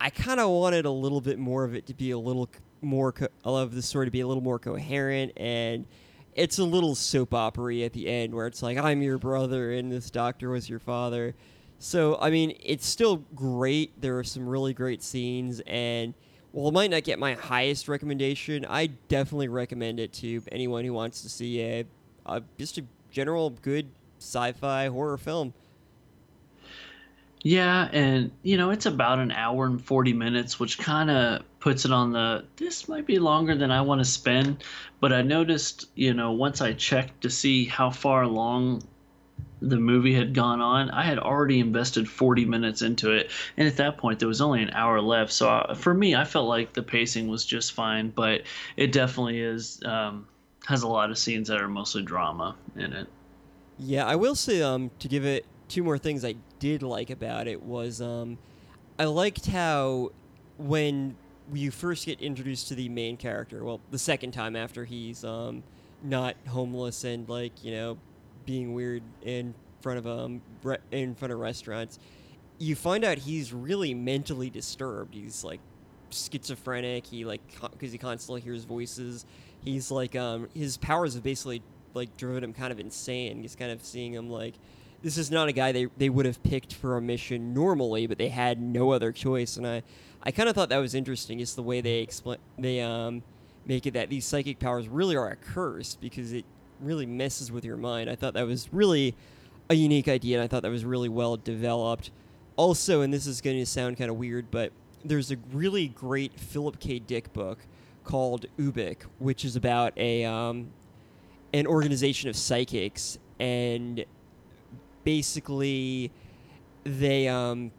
I 0.00 0.10
kind 0.10 0.40
of 0.40 0.50
wanted 0.50 0.86
a 0.86 0.90
little 0.90 1.20
bit 1.20 1.38
more 1.38 1.64
of 1.64 1.74
it 1.74 1.86
to 1.86 1.94
be 1.94 2.10
a 2.10 2.18
little 2.18 2.48
more 2.80 3.12
co- 3.12 3.28
of 3.44 3.74
the 3.74 3.82
story 3.82 4.06
to 4.06 4.10
be 4.10 4.20
a 4.20 4.26
little 4.26 4.42
more 4.42 4.58
coherent, 4.58 5.32
and 5.36 5.86
it's 6.34 6.58
a 6.58 6.64
little 6.64 6.94
soap 6.94 7.34
opera 7.34 7.76
at 7.80 7.92
the 7.92 8.08
end 8.08 8.34
where 8.34 8.46
it's 8.46 8.62
like 8.62 8.78
I'm 8.78 9.02
your 9.02 9.18
brother 9.18 9.72
and 9.72 9.92
this 9.92 10.10
doctor 10.10 10.50
was 10.50 10.68
your 10.68 10.78
father. 10.78 11.34
So 11.78 12.16
I 12.20 12.30
mean, 12.30 12.56
it's 12.60 12.86
still 12.86 13.18
great. 13.34 14.00
There 14.00 14.18
are 14.18 14.24
some 14.24 14.48
really 14.48 14.72
great 14.72 15.02
scenes, 15.02 15.60
and 15.66 16.14
while 16.52 16.68
it 16.68 16.72
might 16.72 16.90
not 16.90 17.02
get 17.02 17.18
my 17.18 17.34
highest 17.34 17.88
recommendation, 17.88 18.66
I 18.68 18.86
definitely 19.08 19.48
recommend 19.48 19.98
it 19.98 20.12
to 20.14 20.42
anyone 20.52 20.84
who 20.84 20.92
wants 20.92 21.22
to 21.22 21.28
see 21.28 21.60
a, 21.62 21.84
a 22.26 22.42
just 22.58 22.78
a 22.78 22.84
general 23.10 23.50
good 23.50 23.88
sci-fi 24.18 24.88
horror 24.88 25.16
film. 25.16 25.54
Yeah, 27.42 27.88
and 27.92 28.30
you 28.42 28.56
know, 28.56 28.70
it's 28.70 28.86
about 28.86 29.18
an 29.18 29.32
hour 29.32 29.66
and 29.66 29.82
40 29.82 30.12
minutes, 30.12 30.60
which 30.60 30.78
kind 30.78 31.10
of 31.10 31.42
puts 31.58 31.84
it 31.84 31.90
on 31.90 32.12
the 32.12 32.44
this 32.56 32.86
might 32.86 33.06
be 33.06 33.18
longer 33.18 33.56
than 33.56 33.70
I 33.70 33.80
want 33.80 34.00
to 34.00 34.04
spend, 34.04 34.62
but 35.00 35.12
I 35.12 35.22
noticed, 35.22 35.86
you 35.94 36.14
know, 36.14 36.32
once 36.32 36.60
I 36.60 36.72
checked 36.74 37.22
to 37.22 37.30
see 37.30 37.64
how 37.64 37.90
far 37.90 38.22
along 38.22 38.82
the 39.68 39.78
movie 39.78 40.14
had 40.14 40.34
gone 40.34 40.60
on, 40.60 40.90
I 40.90 41.02
had 41.02 41.18
already 41.18 41.60
invested 41.60 42.08
40 42.08 42.44
minutes 42.44 42.82
into 42.82 43.12
it, 43.12 43.30
and 43.56 43.68
at 43.68 43.76
that 43.76 43.98
point 43.98 44.18
there 44.18 44.28
was 44.28 44.40
only 44.40 44.62
an 44.62 44.70
hour 44.70 45.00
left. 45.00 45.32
So 45.32 45.48
uh, 45.48 45.74
for 45.74 45.94
me, 45.94 46.14
I 46.14 46.24
felt 46.24 46.48
like 46.48 46.72
the 46.72 46.82
pacing 46.82 47.28
was 47.28 47.44
just 47.44 47.72
fine, 47.72 48.10
but 48.10 48.42
it 48.76 48.92
definitely 48.92 49.40
is 49.40 49.80
um, 49.84 50.26
has 50.66 50.82
a 50.82 50.88
lot 50.88 51.10
of 51.10 51.18
scenes 51.18 51.48
that 51.48 51.60
are 51.60 51.68
mostly 51.68 52.02
drama 52.02 52.56
in 52.76 52.92
it. 52.92 53.08
Yeah, 53.78 54.06
I 54.06 54.16
will 54.16 54.34
say 54.34 54.62
um 54.62 54.90
to 54.98 55.08
give 55.08 55.24
it 55.24 55.46
two 55.68 55.82
more 55.82 55.98
things 55.98 56.24
I 56.24 56.34
did 56.58 56.82
like 56.82 57.10
about 57.10 57.48
it 57.48 57.62
was 57.62 58.00
um 58.00 58.38
I 58.98 59.04
liked 59.04 59.46
how 59.46 60.12
when 60.58 61.16
you 61.52 61.70
first 61.70 62.06
get 62.06 62.20
introduced 62.20 62.68
to 62.68 62.74
the 62.74 62.88
main 62.88 63.16
character, 63.16 63.64
well, 63.64 63.80
the 63.90 63.98
second 63.98 64.32
time 64.32 64.54
after 64.54 64.84
he's 64.84 65.24
um 65.24 65.62
not 66.02 66.36
homeless 66.48 67.04
and 67.04 67.28
like, 67.28 67.64
you 67.64 67.72
know, 67.72 67.98
being 68.44 68.74
weird 68.74 69.02
in 69.22 69.54
front 69.80 69.98
of 69.98 70.06
um 70.06 70.42
re- 70.62 70.78
in 70.90 71.14
front 71.14 71.32
of 71.32 71.38
restaurants, 71.38 71.98
you 72.58 72.74
find 72.76 73.04
out 73.04 73.18
he's 73.18 73.52
really 73.52 73.94
mentally 73.94 74.50
disturbed. 74.50 75.14
He's 75.14 75.44
like 75.44 75.60
schizophrenic. 76.10 77.06
He 77.06 77.24
like 77.24 77.40
because 77.72 77.92
he 77.92 77.98
constantly 77.98 78.40
hears 78.40 78.64
voices. 78.64 79.26
He's 79.64 79.90
like 79.90 80.16
um 80.16 80.48
his 80.54 80.76
powers 80.76 81.14
have 81.14 81.22
basically 81.22 81.62
like 81.94 82.16
driven 82.16 82.44
him 82.44 82.52
kind 82.52 82.72
of 82.72 82.80
insane. 82.80 83.42
He's 83.42 83.56
kind 83.56 83.70
of 83.70 83.84
seeing 83.84 84.12
him 84.12 84.30
like 84.30 84.54
this 85.02 85.18
is 85.18 85.30
not 85.30 85.48
a 85.48 85.52
guy 85.52 85.72
they 85.72 85.86
they 85.96 86.08
would 86.08 86.26
have 86.26 86.42
picked 86.42 86.74
for 86.74 86.96
a 86.96 87.02
mission 87.02 87.52
normally, 87.54 88.06
but 88.06 88.18
they 88.18 88.28
had 88.28 88.60
no 88.60 88.90
other 88.92 89.12
choice. 89.12 89.56
And 89.56 89.66
I 89.66 89.82
I 90.22 90.30
kind 90.30 90.48
of 90.48 90.54
thought 90.54 90.68
that 90.68 90.78
was 90.78 90.94
interesting. 90.94 91.40
Is 91.40 91.54
the 91.54 91.62
way 91.62 91.80
they 91.80 91.98
explain 91.98 92.38
they 92.58 92.80
um 92.80 93.22
make 93.66 93.86
it 93.86 93.94
that 93.94 94.10
these 94.10 94.24
psychic 94.24 94.58
powers 94.58 94.88
really 94.88 95.16
are 95.16 95.28
a 95.28 95.36
curse 95.36 95.96
because 96.00 96.32
it 96.32 96.44
really 96.82 97.06
messes 97.06 97.50
with 97.50 97.64
your 97.64 97.76
mind. 97.76 98.10
I 98.10 98.14
thought 98.14 98.34
that 98.34 98.46
was 98.46 98.68
really 98.72 99.14
a 99.70 99.74
unique 99.74 100.08
idea, 100.08 100.36
and 100.36 100.44
I 100.44 100.48
thought 100.48 100.62
that 100.62 100.70
was 100.70 100.84
really 100.84 101.08
well 101.08 101.36
developed. 101.36 102.10
Also, 102.56 103.00
and 103.00 103.12
this 103.12 103.26
is 103.26 103.40
going 103.40 103.58
to 103.58 103.66
sound 103.66 103.96
kind 103.96 104.10
of 104.10 104.16
weird, 104.16 104.50
but 104.50 104.72
there's 105.04 105.30
a 105.30 105.36
really 105.52 105.88
great 105.88 106.38
Philip 106.38 106.78
K. 106.78 106.98
Dick 106.98 107.32
book 107.32 107.58
called 108.04 108.46
Ubik, 108.58 109.02
which 109.18 109.44
is 109.44 109.56
about 109.56 109.96
a 109.96 110.24
um, 110.24 110.70
an 111.52 111.66
organization 111.66 112.28
of 112.28 112.36
psychics, 112.36 113.18
and 113.38 114.04
basically 115.04 116.10
they 116.84 117.28
um, 117.28 117.72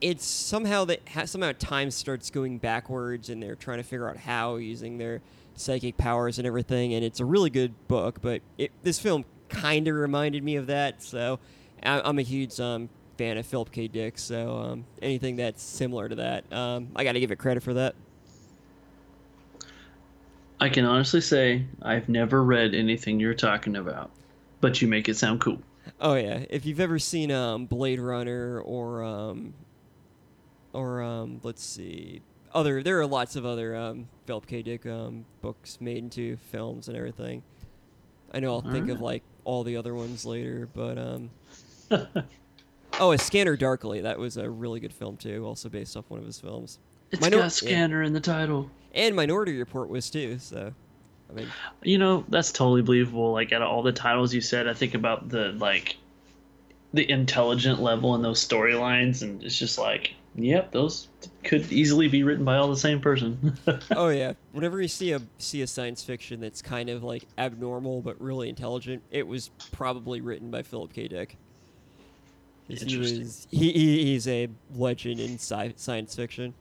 it's 0.00 0.24
somehow 0.24 0.84
that 0.84 1.00
somehow 1.26 1.52
time 1.58 1.90
starts 1.90 2.30
going 2.30 2.58
backwards, 2.58 3.30
and 3.30 3.42
they're 3.42 3.54
trying 3.56 3.78
to 3.78 3.84
figure 3.84 4.08
out 4.08 4.16
how 4.16 4.56
using 4.56 4.98
their 4.98 5.20
psychic 5.56 5.96
powers 5.96 6.38
and 6.38 6.46
everything. 6.46 6.94
And 6.94 7.04
it's 7.04 7.20
a 7.20 7.24
really 7.24 7.50
good 7.50 7.74
book, 7.88 8.20
but 8.22 8.42
it, 8.58 8.70
this 8.82 8.98
film 8.98 9.24
kind 9.48 9.88
of 9.88 9.96
reminded 9.96 10.42
me 10.44 10.56
of 10.56 10.66
that. 10.68 11.02
So 11.02 11.38
I, 11.82 12.00
I'm 12.00 12.18
a 12.18 12.22
huge 12.22 12.58
um, 12.60 12.88
fan 13.18 13.38
of 13.38 13.46
Philip 13.46 13.72
K. 13.72 13.88
Dick. 13.88 14.18
So 14.18 14.56
um, 14.56 14.84
anything 15.02 15.36
that's 15.36 15.62
similar 15.62 16.08
to 16.08 16.14
that, 16.16 16.52
um, 16.52 16.88
I 16.94 17.04
got 17.04 17.12
to 17.12 17.20
give 17.20 17.30
it 17.30 17.36
credit 17.36 17.62
for 17.62 17.74
that. 17.74 17.94
I 20.58 20.68
can 20.68 20.84
honestly 20.86 21.20
say 21.20 21.66
I've 21.82 22.08
never 22.08 22.42
read 22.42 22.74
anything 22.74 23.20
you're 23.20 23.34
talking 23.34 23.76
about, 23.76 24.10
but 24.60 24.80
you 24.80 24.88
make 24.88 25.08
it 25.08 25.16
sound 25.16 25.40
cool. 25.40 25.58
Oh 26.00 26.14
yeah, 26.14 26.44
if 26.50 26.64
you've 26.64 26.80
ever 26.80 26.98
seen 26.98 27.30
um, 27.30 27.66
Blade 27.66 28.00
Runner 28.00 28.60
or 28.60 29.04
um, 29.04 29.54
or 30.72 31.02
um, 31.02 31.40
let's 31.42 31.62
see, 31.62 32.22
other 32.56 32.82
there 32.82 32.98
are 33.00 33.06
lots 33.06 33.36
of 33.36 33.44
other 33.46 33.76
um, 33.76 34.08
Philip 34.26 34.46
K. 34.46 34.62
Dick 34.62 34.86
um, 34.86 35.24
books 35.42 35.78
made 35.80 35.98
into 35.98 36.36
films 36.50 36.88
and 36.88 36.96
everything. 36.96 37.42
I 38.32 38.40
know 38.40 38.54
I'll 38.54 38.60
think 38.60 38.88
of 38.90 39.00
like 39.00 39.22
all 39.44 39.62
the 39.62 39.76
other 39.76 39.94
ones 39.94 40.24
later, 40.26 40.68
but 40.74 40.98
um, 40.98 41.30
oh, 43.00 43.12
a 43.12 43.18
Scanner 43.18 43.56
Darkly 43.56 44.00
that 44.02 44.18
was 44.18 44.36
a 44.36 44.48
really 44.50 44.80
good 44.80 44.92
film 44.92 45.16
too, 45.16 45.44
also 45.46 45.68
based 45.68 45.96
off 45.96 46.04
one 46.08 46.18
of 46.20 46.26
his 46.26 46.40
films, 46.40 46.78
It's 47.12 47.20
Minor- 47.20 47.38
got 47.38 47.52
scanner 47.52 48.02
in 48.02 48.12
the 48.12 48.20
title. 48.20 48.70
and 48.94 49.14
Minority 49.14 49.58
Report 49.58 49.88
was 49.88 50.10
too. 50.10 50.38
So, 50.38 50.72
I 51.30 51.32
mean, 51.32 51.46
You 51.82 51.98
know, 51.98 52.24
that's 52.28 52.52
totally 52.52 52.82
believable. 52.82 53.32
Like 53.32 53.52
out 53.52 53.62
of 53.62 53.68
all 53.68 53.82
the 53.82 53.92
titles 53.92 54.34
you 54.34 54.40
said, 54.40 54.66
I 54.66 54.74
think 54.74 54.94
about 54.94 55.28
the 55.28 55.52
like 55.52 55.96
the 56.92 57.08
intelligent 57.10 57.80
level 57.80 58.14
in 58.14 58.22
those 58.22 58.46
storylines 58.46 59.22
and 59.22 59.42
it's 59.42 59.58
just 59.58 59.78
like, 59.78 60.14
yep, 60.36 60.70
those 60.72 61.08
could 61.44 61.70
easily 61.72 62.08
be 62.08 62.22
written 62.22 62.44
by 62.44 62.56
all 62.56 62.68
the 62.68 62.76
same 62.76 63.00
person. 63.00 63.56
oh 63.96 64.08
yeah, 64.08 64.34
whenever 64.52 64.80
you 64.80 64.88
see 64.88 65.12
a 65.12 65.20
see 65.38 65.62
a 65.62 65.66
science 65.66 66.02
fiction 66.04 66.40
that's 66.40 66.62
kind 66.62 66.88
of 66.90 67.02
like 67.02 67.24
abnormal 67.38 68.02
but 68.02 68.20
really 68.20 68.48
intelligent, 68.48 69.02
it 69.10 69.26
was 69.26 69.50
probably 69.72 70.20
written 70.20 70.50
by 70.50 70.62
Philip 70.62 70.92
K. 70.92 71.08
Dick. 71.08 71.36
He 72.68 72.74
Interesting. 72.74 73.20
was 73.20 73.46
he, 73.50 73.72
he 73.72 74.04
he's 74.04 74.26
a 74.28 74.48
legend 74.74 75.20
in 75.20 75.34
sci- 75.38 75.74
science 75.76 76.14
fiction. 76.14 76.52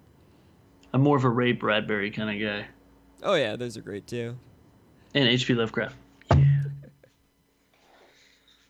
I'm 0.94 1.02
more 1.02 1.18
of 1.18 1.24
a 1.24 1.30
Ray 1.30 1.52
Bradbury 1.52 2.12
kind 2.12 2.30
of 2.30 2.48
guy. 2.48 2.68
Oh 3.24 3.34
yeah, 3.36 3.56
those 3.56 3.76
are 3.76 3.82
great 3.82 4.06
too. 4.08 4.36
And 5.16 5.28
H.P. 5.28 5.54
Lovecraft. 5.54 5.96
Yeah. 6.32 6.44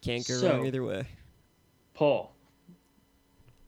Can't 0.02 0.28
go 0.28 0.36
So- 0.36 0.50
wrong 0.58 0.66
either 0.68 0.84
way. 0.84 1.06
Paul, 1.94 2.34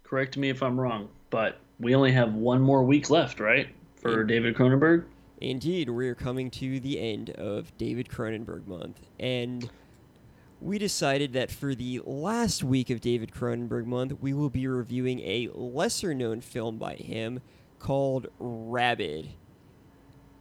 correct 0.03 0.37
me 0.37 0.49
if 0.49 0.61
I'm 0.61 0.79
wrong, 0.79 1.07
but 1.29 1.59
we 1.79 1.95
only 1.95 2.11
have 2.11 2.33
one 2.33 2.61
more 2.61 2.83
week 2.83 3.09
left, 3.09 3.39
right? 3.39 3.67
For. 3.95 4.23
David 4.23 4.55
Cronenberg? 4.55 5.05
Indeed, 5.39 5.89
we 5.89 6.07
are 6.07 6.15
coming 6.15 6.49
to 6.51 6.79
the 6.79 6.99
end 6.99 7.29
of 7.31 7.75
David 7.77 8.09
Cronenberg 8.09 8.65
month, 8.65 9.01
and 9.19 9.69
we 10.59 10.79
decided 10.79 11.33
that 11.33 11.51
for 11.51 11.75
the 11.75 12.01
last 12.05 12.63
week 12.63 12.89
of 12.89 13.01
David 13.01 13.31
Cronenberg 13.31 13.85
month, 13.85 14.13
we 14.19 14.33
will 14.33 14.49
be 14.49 14.67
reviewing 14.67 15.19
a 15.19 15.49
lesser 15.53 16.13
known 16.15 16.41
film 16.41 16.77
by 16.77 16.95
him 16.95 17.41
called 17.77 18.27
Rabid. 18.39 19.29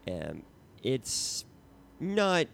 Um, 0.09 0.43
it's 0.83 1.45
not 2.01 2.47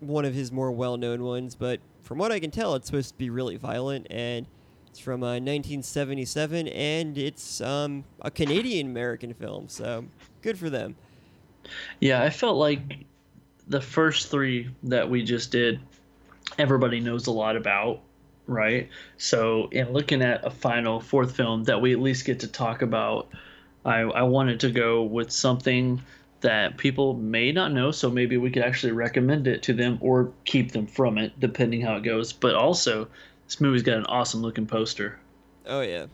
one 0.00 0.24
of 0.24 0.32
his 0.32 0.50
more 0.50 0.72
well 0.72 0.96
known 0.96 1.22
ones, 1.22 1.54
but 1.54 1.80
from 2.02 2.18
what 2.18 2.32
I 2.32 2.40
can 2.40 2.50
tell, 2.50 2.74
it's 2.74 2.86
supposed 2.86 3.10
to 3.10 3.18
be 3.18 3.28
really 3.28 3.56
violent, 3.56 4.06
and 4.08 4.46
it's 4.90 4.98
from 4.98 5.22
uh, 5.22 5.38
1977, 5.38 6.68
and 6.68 7.16
it's 7.16 7.60
um, 7.60 8.04
a 8.22 8.30
Canadian 8.30 8.86
American 8.86 9.32
film, 9.34 9.68
so 9.68 10.04
good 10.42 10.58
for 10.58 10.68
them. 10.68 10.96
Yeah, 12.00 12.22
I 12.22 12.30
felt 12.30 12.56
like 12.56 12.80
the 13.68 13.80
first 13.80 14.30
three 14.30 14.68
that 14.84 15.08
we 15.08 15.22
just 15.22 15.52
did, 15.52 15.80
everybody 16.58 16.98
knows 16.98 17.28
a 17.28 17.30
lot 17.30 17.56
about, 17.56 18.00
right? 18.48 18.88
So, 19.16 19.68
in 19.70 19.92
looking 19.92 20.22
at 20.22 20.44
a 20.44 20.50
final 20.50 21.00
fourth 21.00 21.36
film 21.36 21.64
that 21.64 21.80
we 21.80 21.92
at 21.92 22.00
least 22.00 22.24
get 22.24 22.40
to 22.40 22.48
talk 22.48 22.82
about, 22.82 23.28
I, 23.84 24.00
I 24.00 24.22
wanted 24.22 24.60
to 24.60 24.70
go 24.70 25.02
with 25.04 25.30
something 25.30 26.02
that 26.40 26.78
people 26.78 27.14
may 27.14 27.52
not 27.52 27.72
know, 27.72 27.90
so 27.90 28.10
maybe 28.10 28.36
we 28.38 28.50
could 28.50 28.62
actually 28.62 28.92
recommend 28.92 29.46
it 29.46 29.62
to 29.64 29.72
them 29.72 29.98
or 30.00 30.32
keep 30.44 30.72
them 30.72 30.86
from 30.86 31.18
it, 31.18 31.38
depending 31.38 31.80
how 31.80 31.96
it 31.96 32.02
goes. 32.02 32.32
But 32.32 32.54
also, 32.54 33.08
this 33.50 33.60
movie's 33.60 33.82
got 33.82 33.98
an 33.98 34.06
awesome 34.06 34.42
looking 34.42 34.64
poster. 34.64 35.18
Oh 35.66 35.80
yeah. 35.80 36.06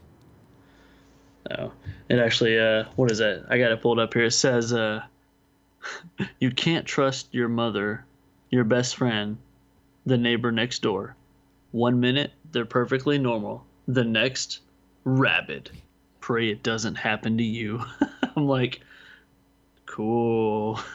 Oh, 1.50 1.70
it 2.08 2.18
actually, 2.18 2.58
uh, 2.58 2.84
what 2.96 3.10
is 3.10 3.18
that? 3.18 3.44
I 3.50 3.58
got 3.58 3.72
it 3.72 3.82
pulled 3.82 3.98
up 3.98 4.14
here. 4.14 4.24
It 4.24 4.30
says, 4.30 4.72
uh, 4.72 5.02
"You 6.40 6.50
can't 6.50 6.86
trust 6.86 7.28
your 7.34 7.48
mother, 7.48 8.06
your 8.48 8.64
best 8.64 8.96
friend, 8.96 9.36
the 10.06 10.16
neighbor 10.16 10.50
next 10.50 10.80
door. 10.80 11.14
One 11.72 12.00
minute 12.00 12.32
they're 12.52 12.64
perfectly 12.64 13.18
normal, 13.18 13.66
the 13.86 14.04
next, 14.04 14.60
rabid. 15.04 15.70
Pray 16.20 16.48
it 16.48 16.62
doesn't 16.62 16.94
happen 16.94 17.36
to 17.36 17.44
you." 17.44 17.84
I'm 18.34 18.46
like, 18.46 18.80
cool. 19.84 20.80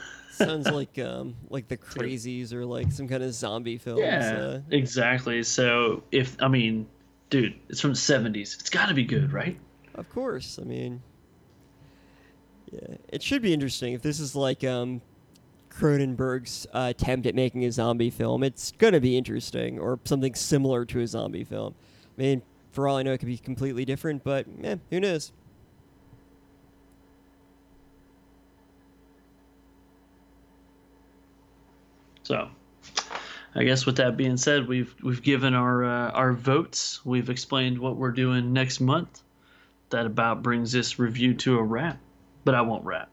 Sounds 0.45 0.69
like 0.69 0.97
um 0.99 1.36
like 1.49 1.67
the 1.67 1.77
crazies 1.77 2.54
or 2.54 2.65
like 2.65 2.91
some 2.91 3.08
kind 3.08 3.23
of 3.23 3.34
zombie 3.34 3.77
film. 3.77 3.99
Yeah, 3.99 4.36
Uh, 4.36 4.60
exactly. 4.71 5.43
So 5.43 6.04
if 6.12 6.36
I 6.41 6.47
mean, 6.47 6.88
dude, 7.30 7.56
it's 7.69 7.80
from 7.82 7.91
the 7.91 7.97
'70s. 7.97 8.60
It's 8.60 8.69
got 8.69 8.88
to 8.88 8.93
be 8.93 9.04
good, 9.04 9.32
right? 9.34 9.58
of 9.95 10.10
course. 10.10 10.58
I 10.62 10.65
mean 10.65 11.01
Yeah. 12.71 12.95
It 13.10 13.21
should 13.21 13.41
be 13.41 13.54
interesting 13.54 13.93
if 13.93 14.01
this 14.01 14.19
is 14.19 14.36
like 14.36 14.63
um 14.63 15.01
Cronenberg's 15.69 16.67
uh, 16.73 16.88
attempt 16.89 17.25
at 17.27 17.34
making 17.36 17.63
a 17.65 17.71
zombie 17.71 18.10
film. 18.10 18.43
It's 18.43 18.71
gonna 18.77 18.99
be 18.99 19.17
interesting, 19.17 19.80
or 19.80 19.99
something 20.04 20.36
similar 20.36 20.84
to 20.86 20.99
a 20.99 21.08
zombie 21.08 21.43
film. 21.45 21.75
I 22.17 22.21
mean, 22.21 22.41
for 22.71 22.88
all 22.88 22.97
I 22.97 23.04
know, 23.04 23.13
it 23.13 23.19
could 23.19 23.27
be 23.27 23.38
completely 23.38 23.86
different, 23.86 24.23
but 24.23 24.45
eh, 24.63 24.75
who 24.89 24.99
knows? 24.99 25.32
So, 32.32 32.48
I 33.56 33.65
guess 33.65 33.86
with 33.86 33.98
that 33.98 34.15
being 34.15 34.38
said, 34.38 34.65
we've 34.65 34.96
we've 35.04 35.22
given 35.22 35.54
our 35.54 35.84
uh, 35.84 36.12
our 36.12 36.32
votes. 36.32 37.06
We've 37.06 37.30
explained 37.30 37.78
what 37.78 37.98
we're 37.98 38.13
doing 38.13 38.54
next 38.54 38.80
month. 38.80 39.22
That 39.89 40.06
about 40.06 40.41
brings 40.41 40.72
this 40.72 40.98
review 40.98 41.34
to 41.34 41.60
a 41.60 41.63
wrap. 41.63 42.00
But 42.46 42.56
I 42.56 42.62
won't 42.62 42.86
wrap. 42.86 43.10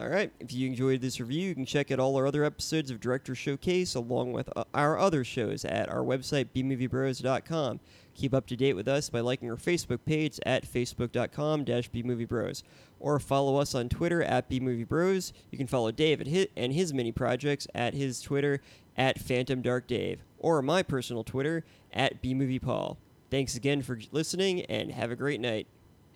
All 0.00 0.08
right. 0.08 0.32
If 0.40 0.50
you 0.54 0.66
enjoyed 0.66 1.02
this 1.02 1.20
review, 1.20 1.48
you 1.48 1.54
can 1.54 1.66
check 1.66 1.90
out 1.90 2.00
all 2.00 2.16
our 2.16 2.26
other 2.26 2.42
episodes 2.42 2.90
of 2.90 3.00
Director 3.00 3.34
Showcase 3.34 3.94
along 3.94 4.32
with 4.32 4.48
uh, 4.56 4.64
our 4.72 4.98
other 4.98 5.24
shows 5.24 5.62
at 5.66 5.90
our 5.90 6.00
website, 6.00 6.48
bmoviebros.com. 6.54 7.80
Keep 8.14 8.32
up 8.32 8.46
to 8.46 8.56
date 8.56 8.72
with 8.72 8.88
us 8.88 9.10
by 9.10 9.20
liking 9.20 9.50
our 9.50 9.58
Facebook 9.58 9.98
page 10.06 10.40
at 10.46 10.64
facebook.com 10.64 11.66
bmoviebros 11.66 12.62
or 12.98 13.18
follow 13.18 13.56
us 13.56 13.74
on 13.74 13.90
Twitter 13.90 14.22
at 14.22 14.48
bmoviebros. 14.48 15.32
You 15.50 15.58
can 15.58 15.66
follow 15.66 15.90
Dave 15.90 16.22
and 16.56 16.72
his 16.72 16.94
mini 16.94 17.12
projects 17.12 17.66
at 17.74 17.92
his 17.92 18.22
Twitter 18.22 18.62
at 18.96 19.18
phantomdarkdave 19.18 20.20
or 20.38 20.62
my 20.62 20.82
personal 20.82 21.24
Twitter 21.24 21.62
at 21.92 22.22
bmoviepaul. 22.22 22.96
Thanks 23.30 23.54
again 23.54 23.82
for 23.82 24.00
listening 24.12 24.62
and 24.62 24.92
have 24.92 25.10
a 25.10 25.16
great 25.16 25.42
night. 25.42 25.66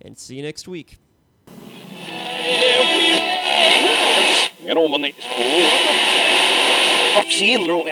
And 0.00 0.18
see 0.18 0.36
you 0.36 0.42
next 0.42 0.66
week. 0.66 0.98
Gråne. 4.64 5.10
Vaksiner 7.14 7.70
og 7.74 7.88